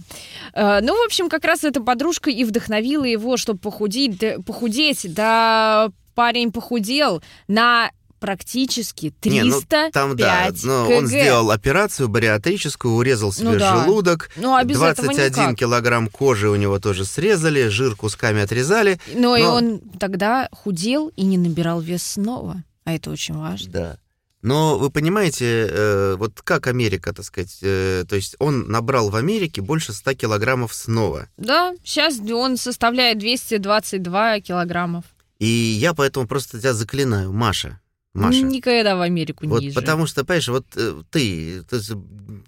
Э, 0.55 0.81
Ну, 0.83 0.95
в 0.95 1.05
общем, 1.07 1.29
как 1.29 1.45
раз 1.45 1.65
эта 1.65 1.81
подружка 1.81 2.31
и 2.31 2.45
вдохновила 2.45 3.05
его, 3.05 3.37
чтобы 3.37 3.59
похудеть, 3.59 4.19
похудеть. 4.47 5.13
Да, 5.15 5.91
парень 6.15 6.53
похудел 6.53 7.23
на 7.49 7.91
практически 8.23 9.13
305 9.21 9.33
Не, 9.33 9.43
ну, 9.43 9.61
там, 9.91 10.17
да, 10.17 10.51
но 10.63 10.89
он 10.89 11.05
кг. 11.05 11.09
сделал 11.09 11.51
операцию 11.51 12.09
бариатрическую, 12.09 12.95
урезал 12.95 13.33
себе 13.33 13.51
Ну 13.51 13.59
да. 13.59 13.85
желудок. 13.85 14.31
Ну, 14.37 14.55
а 14.55 14.63
без 14.63 14.77
этого 14.81 15.09
21 15.09 15.31
никак. 15.33 15.57
килограмм 15.59 16.09
кожи 16.09 16.49
у 16.49 16.55
него 16.55 16.79
тоже 16.79 17.05
срезали, 17.05 17.67
жир 17.69 17.97
кусками 17.97 18.41
отрезали. 18.41 19.01
Но, 19.13 19.37
и 19.37 19.43
но- 19.43 19.55
он 19.55 19.81
тогда 19.99 20.49
худел 20.53 21.09
и 21.17 21.23
не 21.25 21.37
набирал 21.37 21.81
вес 21.81 22.03
снова. 22.05 22.63
А 22.85 22.93
это 22.95 23.11
очень 23.11 23.37
важно. 23.37 23.71
Да. 23.73 23.97
Но 24.41 24.77
вы 24.79 24.91
понимаете, 24.91 25.69
э, 25.71 26.15
вот 26.17 26.43
как 26.43 26.67
Америка, 26.67 27.13
так 27.13 27.25
сказать, 27.25 27.59
э, 27.63 28.05
то 28.09 28.17
есть 28.17 28.35
он 28.41 28.69
набрал 28.69 29.09
в 29.11 29.17
Америке 29.17 29.61
больше 29.63 29.93
100 29.93 30.15
килограммов 30.15 30.75
снова. 30.75 31.29
Да, 31.37 31.75
сейчас 31.85 32.19
он 32.19 32.57
составляет 32.57 33.19
222 33.19 34.41
килограммов. 34.41 35.05
И 35.39 35.47
я 35.47 35.93
поэтому 35.95 36.27
просто 36.27 36.59
тебя 36.61 36.73
заклинаю, 36.73 37.33
Маша, 37.33 37.81
Маша. 38.15 38.43
Никогда 38.43 38.97
в 38.97 39.01
Америку 39.01 39.47
Вот 39.47 39.63
ниже. 39.63 39.75
потому 39.75 40.07
что, 40.07 40.25
понимаешь, 40.25 40.49
вот 40.49 40.67
э, 40.77 41.03
ты, 41.11 41.63
ты 41.63 41.81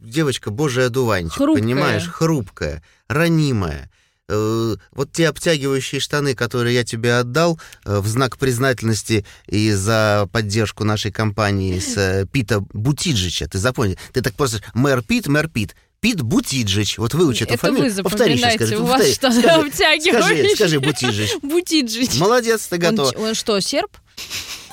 девочка 0.01 0.51
божий 0.51 0.87
одуванчик, 0.87 1.33
Хрупкая. 1.39 1.63
понимаешь, 1.63 2.07
хрупкая, 2.09 2.83
ранимая. 3.09 3.91
Э, 4.29 4.77
вот 4.93 5.13
те 5.13 5.29
обтягивающие 5.29 6.01
штаны, 6.01 6.35
которые 6.35 6.75
я 6.75 6.85
тебе 6.85 7.15
отдал 7.17 7.59
э, 7.85 7.99
в 7.99 8.07
знак 8.07 8.37
признательности 8.39 9.25
и 9.47 9.71
за 9.73 10.29
поддержку 10.33 10.85
нашей 10.85 11.13
кампании 11.13 11.79
с 11.79 12.27
Пита 12.33 12.61
Бутиджича, 12.73 13.49
ты 13.49 13.59
запомни, 13.59 13.97
ты 14.13 14.21
так 14.23 14.35
просто 14.35 14.61
мэр 14.75 15.03
Пит, 15.03 15.27
мэр 15.29 15.49
Пит, 15.49 15.75
Пит 16.01 16.21
Бутиджич, 16.21 16.99
вот 16.99 17.15
выучи 17.15 17.45
эту 17.45 17.55
Это 17.55 17.67
фамилию. 17.67 17.91
вы 17.95 18.03
Повтори 18.03 18.37
сейчас, 18.37 18.55
скажи, 18.57 18.77
у 18.79 18.85
вас 18.85 19.01
повтори. 19.01 19.13
что-то 19.15 19.41
Скажи, 19.41 19.61
обтягивающее. 19.67 20.55
Скажи, 20.55 20.57
скажи 20.57 20.81
Бутиджич. 20.81 21.31
Бутиджич. 21.43 22.15
Молодец, 22.19 22.67
ты 22.67 22.77
Он, 22.77 22.81
готова. 22.83 23.13
он 23.19 23.35
что, 23.35 23.59
серб? 23.61 23.91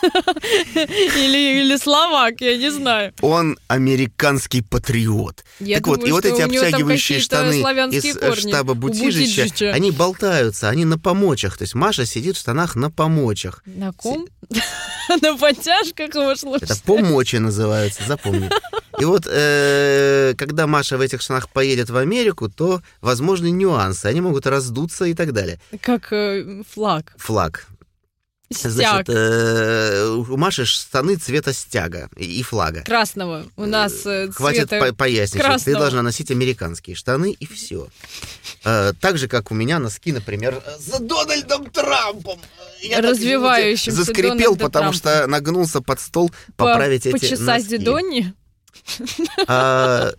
Или, 0.04 1.62
или 1.62 1.78
словак, 1.78 2.42
я 2.42 2.58
не 2.58 2.72
знаю. 2.72 3.14
Он 3.22 3.58
американский 3.68 4.62
патриот. 4.62 5.44
Я 5.60 5.78
так 5.78 5.88
вот, 5.88 6.00
думаю, 6.00 6.10
и 6.10 6.12
вот 6.12 6.26
эти 6.26 6.42
обтягивающие 6.42 7.20
штаны 7.20 7.62
из 7.92 8.16
э, 8.16 8.20
корни 8.20 8.50
штаба 8.50 8.74
Бутижича, 8.74 9.44
Бутижича. 9.44 9.72
они 9.72 9.92
болтаются, 9.92 10.70
они 10.70 10.86
на 10.86 10.98
помочах. 10.98 11.58
То 11.58 11.64
есть 11.64 11.76
Маша 11.76 12.06
сидит 12.06 12.36
в 12.36 12.40
штанах 12.40 12.76
на 12.76 12.90
помочах. 12.90 13.64
На 13.66 13.94
ком? 13.94 14.28
На 15.22 15.36
подтяжках 15.36 16.16
его 16.16 16.36
слушай. 16.36 16.64
Это 16.64 16.78
помочи 16.86 17.36
называются, 17.36 18.02
запомни. 18.08 18.50
И 19.00 19.04
вот, 19.04 19.28
э, 19.28 20.34
когда 20.38 20.68
Маша 20.68 20.98
в 20.98 21.02
этих 21.02 21.22
штанах 21.22 21.50
поедет 21.50 21.90
в 21.90 21.98
Америку, 21.98 22.50
то 22.50 22.82
возможны 23.02 23.50
нюансы. 23.52 24.06
Они 24.06 24.22
могут 24.22 24.48
раздуться 24.48 25.06
и 25.06 25.14
так 25.14 25.34
далее. 25.34 25.60
Как 25.82 26.14
э, 26.14 26.64
флаг. 26.70 27.14
Флаг. 27.18 27.68
Стяг. 28.54 28.72
Значит, 28.72 29.10
э, 29.10 30.06
у 30.28 30.38
Маши 30.38 30.66
штаны 30.66 31.16
цвета 31.16 31.54
стяга 31.54 32.10
и 32.18 32.42
флага. 32.44 32.82
Красного. 32.84 33.46
У 33.58 33.66
нас 33.66 34.06
э, 34.06 34.30
Хватит 34.32 34.70
цвета 34.70 34.88
по- 34.88 34.94
поясничать. 34.94 35.34
Ты 35.42 35.48
красного. 35.48 35.80
должна 35.80 36.02
носить 36.02 36.32
американские 36.32 36.96
штаны 36.96 37.32
и 37.40 37.46
все. 37.46 37.88
так 38.64 39.18
же, 39.18 39.28
как 39.28 39.52
у 39.52 39.56
меня 39.56 39.80
носки, 39.80 40.12
например, 40.12 40.62
э, 40.66 40.78
за 40.80 41.00
Дональдом 41.00 41.66
Трампом. 41.70 42.40
Э, 42.82 42.88
Я 42.88 43.02
Развивающимся 43.02 43.98
Заскрипел, 43.98 44.56
Дональда 44.56 44.64
потому 44.66 44.92
Трампа. 44.94 44.98
что 44.98 45.28
нагнулся 45.28 45.82
под 45.82 46.00
стол 46.00 46.30
По- 46.58 46.66
поправить 46.66 47.06
эти 47.06 47.12
Почесать 47.12 47.40
носки. 47.64 47.78
Дидони? 47.78 48.34
А, 49.48 50.12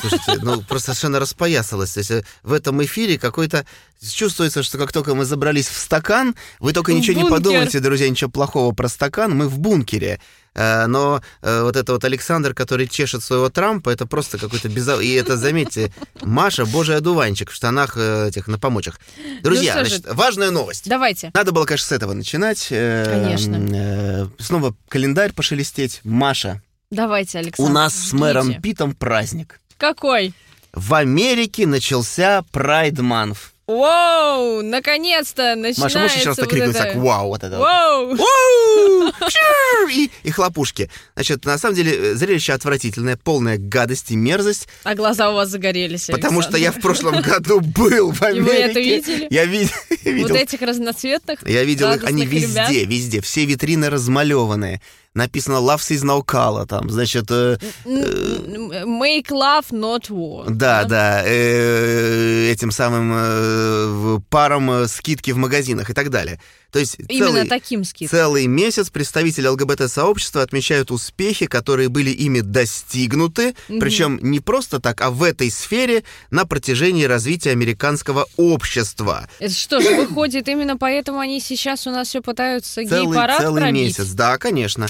Слушайте, 0.00 0.38
ну 0.42 0.62
просто 0.62 0.88
совершенно 0.94 1.20
распоясалось. 1.20 1.92
То 1.92 1.98
есть 2.00 2.10
э, 2.10 2.24
в 2.42 2.52
этом 2.52 2.82
эфире 2.84 3.18
какой-то... 3.18 3.66
Чувствуется, 4.00 4.62
что 4.62 4.78
как 4.78 4.92
только 4.92 5.14
мы 5.16 5.24
забрались 5.24 5.66
в 5.66 5.76
стакан, 5.76 6.36
вы 6.60 6.72
только 6.72 6.92
В 6.92 6.94
ничего 6.94 7.20
не 7.20 7.28
подумайте, 7.28 7.80
друзья, 7.80 8.08
ничего 8.08 8.30
плохого 8.30 8.72
про 8.72 8.88
стакан, 8.88 9.34
мы 9.36 9.48
в 9.48 9.58
бункере. 9.58 10.20
Э, 10.54 10.86
Но 10.86 11.20
э, 11.42 11.62
вот 11.62 11.74
это 11.76 11.92
вот 11.94 12.04
Александр, 12.04 12.54
который 12.54 12.86
чешет 12.86 13.24
своего 13.24 13.48
Трампа, 13.50 13.90
это 13.90 14.06
просто 14.06 14.38
какой-то 14.38 14.68
безо... 14.68 15.00
И 15.00 15.12
это, 15.14 15.36
заметьте, 15.36 15.92
Маша, 16.22 16.64
божий 16.64 16.96
одуванчик 16.96 17.50
в 17.50 17.54
штанах 17.54 17.96
этих 17.96 18.46
на 18.46 18.58
помочах. 18.58 19.00
Друзья, 19.42 19.74
Ну 19.74 19.80
что 19.80 19.84
же. 19.90 19.96
значит, 20.00 20.14
важная 20.14 20.50
новость. 20.52 20.84
Давайте. 20.88 21.30
Надо 21.34 21.50
было, 21.50 21.64
конечно, 21.64 21.86
с 21.88 21.92
этого 21.92 22.12
начинать. 22.12 22.68
Э, 22.70 23.04
Конечно. 23.04 24.30
Снова 24.38 24.76
календарь 24.88 25.32
пошелестеть. 25.32 26.00
Маша, 26.04 26.62
Давайте, 26.90 27.38
Александр. 27.38 27.70
у 27.70 27.74
нас 27.74 27.94
с 27.94 28.12
мэром. 28.12 28.60
Питом 28.62 28.94
праздник. 28.94 29.60
Какой? 29.76 30.32
В 30.72 30.94
Америке 30.94 31.66
начался 31.66 32.42
Pride 32.52 32.96
Month. 32.96 33.36
Воу, 33.66 34.62
наконец-то 34.62 35.54
начинается 35.54 35.82
Маша, 35.82 35.98
можешь 35.98 36.16
еще 36.16 36.28
раз 36.28 36.36
так 36.36 36.46
вот 36.46 36.50
крикнуть, 36.54 36.74
это- 36.74 36.84
так 36.86 36.96
вау, 36.96 37.28
вот 37.28 37.42
это 37.44 37.58
вот. 37.58 37.66
Воу! 37.66 38.12
Уу! 38.12 39.12
Пшир! 39.26 39.88
И, 39.94 40.10
и 40.22 40.30
хлопушки. 40.30 40.90
Значит, 41.14 41.44
на 41.44 41.58
самом 41.58 41.74
деле, 41.76 41.92
э, 41.94 42.14
зрелище 42.14 42.54
отвратительное, 42.54 43.18
полная 43.18 43.58
гадость 43.58 44.10
и 44.10 44.16
мерзость, 44.16 44.68
А 44.84 44.94
глаза 44.94 45.30
у 45.30 45.34
вас 45.34 45.50
загорелись, 45.50 46.06
потому 46.06 46.40
что 46.40 46.56
я 46.56 46.72
в 46.72 46.76
Александр. 46.76 46.80
прошлом 46.80 47.20
году 47.20 47.60
был 47.60 48.10
в 48.12 48.22
И 48.22 48.26
Америке. 48.26 48.42
вы 48.50 48.52
это 48.54 48.80
видели? 48.80 49.26
Я 49.28 49.44
ви- 49.44 49.68
Вот 49.90 50.04
видел. 50.06 50.34
этих 50.34 50.62
разноцветных 50.62 51.46
Я 51.46 51.62
видел 51.64 51.92
их, 51.92 52.04
они 52.04 52.24
везде, 52.24 52.60
ребят. 52.62 52.88
везде, 52.88 53.20
все 53.20 53.44
витрины 53.44 53.90
размалеванные. 53.90 54.80
Написано 55.14 55.54
«Love 55.56 55.78
seasonal 55.78 56.24
color», 56.24 56.66
там, 56.66 56.90
значит, 56.90 57.30
э, 57.30 57.56
М, 57.84 58.70
Make 59.00 59.28
love, 59.30 59.70
not 59.70 60.08
war. 60.10 60.44
Да, 60.50 60.84
да, 60.84 61.22
э, 61.24 62.50
этим 62.52 62.70
самым 62.70 63.12
э, 63.14 64.18
парам 64.30 64.70
э, 64.70 64.86
скидки 64.88 65.30
в 65.32 65.36
магазинах 65.36 65.90
и 65.90 65.94
так 65.94 66.10
далее. 66.10 66.38
То 66.70 66.78
есть 66.80 66.96
Именно 67.08 67.32
целый, 67.32 67.48
таким 67.48 67.82
скидком. 67.84 68.18
целый 68.18 68.46
месяц 68.46 68.90
представители 68.90 69.46
ЛГБТ-сообщества 69.48 70.42
отмечают 70.42 70.90
успехи, 70.90 71.46
которые 71.46 71.88
были 71.88 72.10
ими 72.10 72.40
достигнуты, 72.40 73.54
Мгм. 73.68 73.80
причем 73.80 74.18
не 74.22 74.40
просто 74.40 74.78
так, 74.78 75.00
а 75.00 75.10
в 75.10 75.22
этой 75.22 75.50
сфере 75.50 76.04
на 76.30 76.44
протяжении 76.44 77.04
развития 77.04 77.50
американского 77.52 78.26
общества. 78.36 79.28
Это 79.38 79.54
что 79.54 79.80
же, 79.80 79.94
выходит, 79.96 80.48
именно 80.48 80.76
поэтому 80.76 81.20
они 81.20 81.40
сейчас 81.40 81.86
у 81.86 81.90
нас 81.90 82.08
все 82.08 82.20
пытаются 82.20 82.84
Целый, 82.86 83.06
гей-парад 83.06 83.40
целый 83.40 83.62
пробить? 83.62 83.82
месяц, 83.98 84.08
да, 84.10 84.36
конечно. 84.36 84.88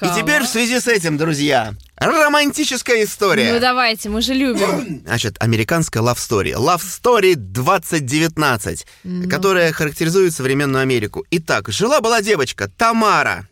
И 0.00 0.04
Класс. 0.06 0.18
теперь 0.18 0.42
в 0.42 0.46
связи 0.48 0.80
с 0.80 0.86
этим, 0.88 1.16
друзья, 1.18 1.74
романтическая 1.96 3.04
история. 3.04 3.52
Ну 3.52 3.60
давайте, 3.60 4.08
мы 4.08 4.22
же 4.22 4.32
любим. 4.34 5.02
Значит, 5.06 5.36
американская 5.40 6.02
love 6.02 6.16
story. 6.16 6.54
Love 6.54 6.80
story 6.82 7.34
2019, 7.34 8.86
Ну. 9.04 9.28
которая 9.28 9.72
характеризует 9.72 10.32
современную 10.32 10.82
Америку. 10.82 11.24
Итак, 11.30 11.68
жила-была 11.68 12.22
девочка 12.22 12.68
Тамара. 12.68 13.46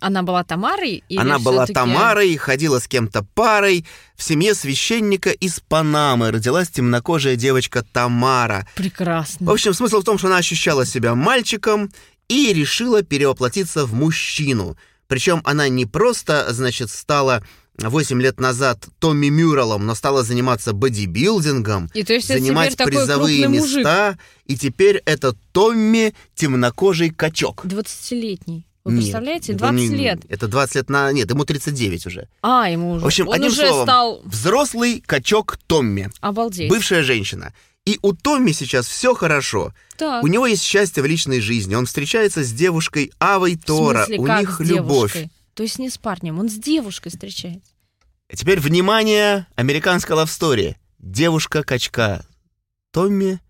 Она 0.00 0.22
была 0.22 0.42
Тамарой? 0.42 1.04
или 1.08 1.18
Она 1.18 1.38
была 1.38 1.66
Тамарой, 1.66 2.34
ходила 2.36 2.78
с 2.78 2.88
кем-то 2.88 3.26
парой. 3.34 3.84
В 4.16 4.22
семье 4.22 4.54
священника 4.54 5.30
из 5.30 5.60
Панамы 5.60 6.30
родилась 6.30 6.70
темнокожая 6.70 7.36
девочка 7.36 7.84
Тамара. 7.92 8.66
В 8.72 8.76
Прекрасно. 8.76 9.52
общем, 9.52 9.74
смысл 9.74 10.00
в 10.00 10.04
том, 10.04 10.16
что 10.16 10.28
она 10.28 10.38
ощущала 10.38 10.86
себя 10.86 11.14
мальчиком 11.14 11.90
и 12.28 12.54
решила 12.54 13.02
перевоплотиться 13.02 13.84
в 13.84 13.92
мужчину. 13.92 14.78
Причем 15.08 15.40
она 15.44 15.68
не 15.68 15.86
просто, 15.86 16.46
значит, 16.52 16.90
стала 16.90 17.42
8 17.78 18.20
лет 18.22 18.40
назад 18.40 18.86
Томми 19.00 19.28
Мюррелом, 19.28 19.84
но 19.86 19.94
стала 19.94 20.22
заниматься 20.22 20.72
бодибилдингом, 20.72 21.90
И 21.94 22.04
то 22.04 22.12
есть 22.14 22.28
занимать 22.28 22.76
призовые 22.76 23.42
крупный 23.42 23.60
мужик. 23.60 23.76
места, 23.78 24.18
и 24.46 24.56
теперь 24.56 25.02
это 25.04 25.34
Томми 25.52 26.14
темнокожий 26.34 27.10
качок. 27.10 27.64
20-летний. 27.64 28.66
Вы 28.84 28.92
Нет, 28.92 29.00
представляете? 29.02 29.52
это 29.52 29.58
20 29.60 29.90
не- 29.90 29.96
лет. 29.96 30.20
Это 30.28 30.46
20 30.46 30.74
лет 30.76 30.90
на... 30.90 31.10
Нет, 31.10 31.30
ему 31.30 31.44
39 31.46 32.06
уже. 32.06 32.28
А, 32.42 32.68
ему 32.68 32.92
уже. 32.92 33.02
В 33.04 33.06
общем, 33.06 33.28
Он 33.28 33.34
одним 33.36 33.48
уже 33.50 33.66
словом, 33.68 33.86
стал... 33.86 34.22
взрослый 34.26 35.02
качок 35.06 35.56
Томми, 35.66 36.10
Обалдеть. 36.20 36.68
бывшая 36.68 37.02
женщина. 37.02 37.54
И 37.84 37.98
у 38.02 38.14
Томми 38.14 38.52
сейчас 38.52 38.86
все 38.86 39.14
хорошо. 39.14 39.74
Так. 39.96 40.24
У 40.24 40.26
него 40.26 40.46
есть 40.46 40.62
счастье 40.62 41.02
в 41.02 41.06
личной 41.06 41.40
жизни. 41.40 41.74
Он 41.74 41.84
встречается 41.86 42.42
с 42.42 42.50
девушкой 42.52 43.12
Авой 43.18 43.56
В 43.56 43.64
Тора. 43.64 44.04
смысле, 44.06 44.18
у 44.18 44.24
как 44.24 44.40
них 44.40 44.56
с 44.56 44.60
любовь. 44.60 45.12
девушкой? 45.12 45.30
То 45.54 45.62
есть 45.62 45.78
не 45.78 45.90
с 45.90 45.98
парнем, 45.98 46.38
он 46.38 46.48
с 46.48 46.54
девушкой 46.54 47.10
встречается. 47.10 47.70
А 48.28 48.36
теперь 48.36 48.58
внимание, 48.58 49.46
американская 49.54 50.16
лавстори. 50.16 50.76
Девушка-качка 50.98 52.24
Томми 52.90 53.40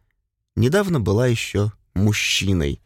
недавно 0.57 1.01
была 1.01 1.29
еще 1.29 1.73
мужчиной. 1.95 2.81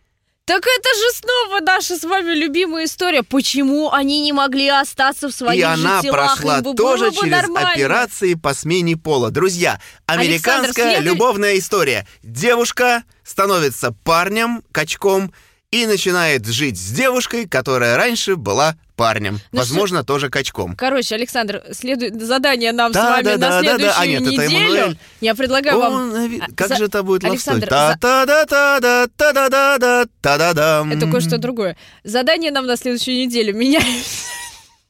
Так 0.48 0.62
это 0.64 0.88
же 0.98 1.18
снова 1.18 1.60
наша 1.60 1.98
с 1.98 2.04
вами 2.04 2.32
любимая 2.32 2.86
история. 2.86 3.22
Почему 3.22 3.92
они 3.92 4.22
не 4.22 4.32
могли 4.32 4.66
остаться 4.68 5.28
в 5.28 5.32
своих 5.32 5.58
И 5.58 5.62
же 5.62 5.66
она 5.66 6.00
телах? 6.00 6.36
прошла 6.36 6.60
бы 6.62 6.74
тоже 6.74 7.10
бы 7.10 7.16
через 7.16 7.30
нормально. 7.32 7.70
операции 7.72 8.32
по 8.32 8.54
смене 8.54 8.96
пола. 8.96 9.30
Друзья, 9.30 9.78
американская 10.06 10.96
следуй- 10.96 11.04
любовная 11.04 11.58
история. 11.58 12.06
Девушка 12.22 13.04
становится 13.22 13.92
парнем, 13.92 14.62
качком, 14.72 15.34
и 15.70 15.84
начинает 15.84 16.46
жить 16.46 16.80
с 16.80 16.90
девушкой, 16.92 17.46
которая 17.46 17.98
раньше 17.98 18.36
была 18.36 18.74
парнем. 18.98 19.40
Ну 19.52 19.58
Возможно, 19.60 20.04
тоже 20.04 20.28
качком. 20.28 20.74
Короче, 20.76 21.14
Александр, 21.14 21.62
следует 21.72 22.20
задание 22.20 22.72
нам 22.72 22.92
Да, 22.92 23.00
с 23.00 23.10
вами 23.10 23.24
да, 23.24 23.30
на 23.32 23.38
да, 23.38 23.48
да, 23.48 23.62
да. 23.62 23.62
следующую 23.62 23.94
А, 24.02 24.06
нет, 24.06 24.20
это 24.22 24.30
неделю. 24.30 24.56
Эммануэль. 24.58 24.98
Я 25.22 25.34
предлагаю 25.34 25.78
вам... 25.78 25.94
Он, 25.94 26.40
А, 26.42 26.46
как 26.54 26.68
за- 26.68 26.76
же 26.76 26.84
это 26.86 27.02
будет 27.02 27.24
Александр, 27.24 27.68
лавстори? 27.72 27.98
та 28.00 28.26
да 28.26 28.44
та 28.44 28.80
да 28.80 29.06
та 29.16 29.32
да 29.32 29.48
да 29.48 29.78
да 29.78 30.04
та 30.20 30.36
да 30.38 30.52
да 30.52 30.86
Это 30.92 31.10
кое-что 31.10 31.38
другое. 31.38 31.76
Задание 32.04 32.50
нам 32.50 32.66
на 32.66 32.76
следующую 32.76 33.16
неделю. 33.16 33.54
Меня... 33.54 33.80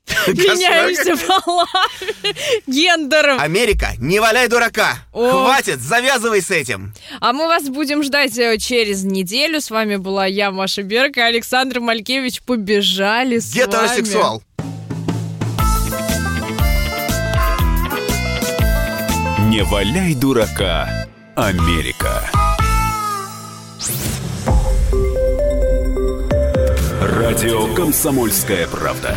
Меняемся 0.28 1.16
полами, 1.26 2.34
гендером. 2.66 3.40
Америка, 3.40 3.92
не 3.98 4.20
валяй 4.20 4.48
дурака! 4.48 4.98
О. 5.12 5.30
Хватит, 5.30 5.80
завязывай 5.80 6.42
с 6.42 6.50
этим! 6.50 6.94
А 7.20 7.32
мы 7.32 7.46
вас 7.46 7.68
будем 7.68 8.02
ждать 8.02 8.36
э, 8.38 8.58
через 8.58 9.04
неделю. 9.04 9.60
С 9.60 9.70
вами 9.70 9.96
была 9.96 10.26
я, 10.26 10.50
Маша 10.50 10.82
Берка, 10.82 11.26
Александр 11.26 11.80
Малькевич. 11.80 12.42
Побежали 12.42 13.38
с 13.38 13.54
вами. 13.54 13.66
Гетеросексуал! 13.66 14.42
Не 19.48 19.62
валяй 19.64 20.14
дурака, 20.14 21.06
Америка. 21.34 22.30
Радио 27.00 27.72
«Комсомольская 27.74 28.66
правда». 28.66 29.16